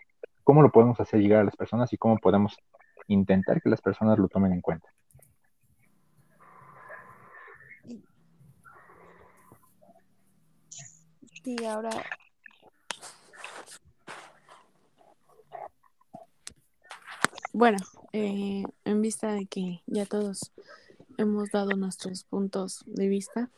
cómo 0.45 0.63
lo 0.63 0.71
podemos 0.71 1.01
hacer 1.01 1.21
llegar 1.21 1.41
a 1.41 1.45
las 1.45 1.57
personas 1.57 1.93
y 1.93 1.97
cómo 1.97 2.19
podemos 2.19 2.57
intentar 3.09 3.63
que 3.63 3.71
las 3.71 3.81
personas 3.81 4.19
lo 4.19 4.29
tomen 4.29 4.53
en 4.53 4.61
cuenta. 4.61 4.89
Sí, 11.43 11.57
ahora 11.65 11.91
Bueno, 17.53 17.79
eh, 18.13 18.63
en 18.85 19.03
vista 19.03 19.33
de 19.33 19.47
que 19.47 19.83
ya 19.87 20.07
todos 20.07 20.53
hemos 21.19 21.51
dado 21.51 21.71
nuestros 21.77 22.25
puntos 22.25 22.83
de 22.87 23.09
vista, 23.09 23.51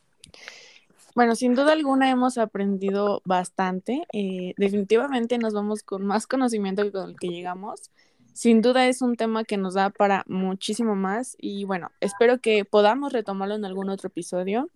bueno, 1.14 1.37
sin 1.37 1.54
duda 1.54 1.72
alguna 1.72 2.11
hemos 2.11 2.38
aprendido 2.38 3.22
bastante. 3.24 4.02
Eh, 4.12 4.54
definitivamente 4.57 5.38
nos 5.38 5.54
vamos 5.54 5.85
con 5.85 6.04
más 6.04 6.26
conocimiento 6.26 6.83
que 6.83 6.90
con 6.90 7.11
el 7.11 7.16
que 7.16 7.28
llegamos. 7.28 7.92
Sin 8.33 8.62
duda 8.62 8.88
es 8.88 9.00
un 9.00 9.14
tema 9.14 9.44
que 9.44 9.57
nos 9.57 9.74
da 9.74 9.90
para 9.90 10.24
muchísimo 10.26 10.96
más 10.96 11.37
y 11.38 11.64
bueno, 11.64 11.92
espero 12.00 12.40
que 12.40 12.64
podamos 12.64 13.12
retomarlo 13.12 13.54
en 13.54 13.64
algún 13.64 13.90
otro 13.90 14.09
episodio. 14.09 14.70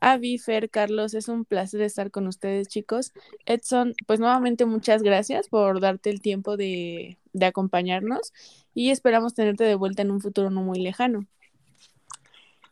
Avi, 0.00 0.38
Fer, 0.38 0.70
Carlos, 0.70 1.12
es 1.14 1.28
un 1.28 1.44
placer 1.44 1.82
estar 1.82 2.10
con 2.10 2.26
ustedes, 2.26 2.68
chicos. 2.68 3.12
Edson, 3.44 3.94
pues 4.06 4.18
nuevamente 4.18 4.64
muchas 4.64 5.02
gracias 5.02 5.48
por 5.48 5.80
darte 5.80 6.08
el 6.10 6.22
tiempo 6.22 6.56
de, 6.56 7.18
de 7.32 7.46
acompañarnos 7.46 8.32
y 8.74 8.90
esperamos 8.90 9.34
tenerte 9.34 9.64
de 9.64 9.74
vuelta 9.74 10.02
en 10.02 10.10
un 10.10 10.20
futuro 10.20 10.50
no 10.50 10.62
muy 10.62 10.80
lejano. 10.80 11.26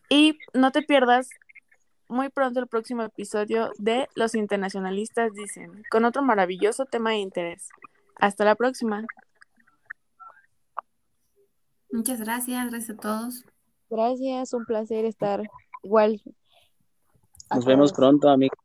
Y 0.09 0.39
no 0.55 0.73
te 0.73 0.83
pierdas 0.83 1.29
muy 2.09 2.31
pronto 2.31 2.61
el 2.61 2.67
próximo 2.67 3.03
episodio 3.03 3.73
de 3.77 4.09
Los 4.15 4.35
Internacionalistas 4.35 5.33
Dicen, 5.35 5.85
con 5.91 6.07
otro 6.07 6.23
maravilloso 6.23 6.87
tema 6.87 7.11
de 7.11 7.19
interés. 7.19 7.69
Hasta 8.17 8.47
la 8.47 8.55
próxima. 8.55 9.05
Muchas 11.93 12.21
gracias, 12.21 12.71
gracias 12.71 12.99
a 12.99 13.01
todos. 13.01 13.45
Gracias, 13.91 14.55
un 14.55 14.65
placer 14.65 15.05
estar 15.05 15.43
igual 15.83 16.23
nos 17.55 17.65
vemos 17.65 17.93
pronto, 17.93 18.29
amigos. 18.29 18.59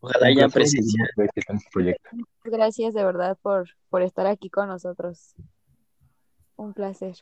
Ojalá 0.00 0.32
ya 0.32 0.48
presencial. 0.48 1.08
este 1.16 1.42
proyecto. 1.72 2.10
Gracias 2.44 2.94
de 2.94 3.04
verdad 3.04 3.36
por, 3.42 3.68
por 3.90 4.02
estar 4.02 4.26
aquí 4.26 4.48
con 4.48 4.68
nosotros. 4.68 5.34
Un 6.56 6.72
placer. 6.72 7.16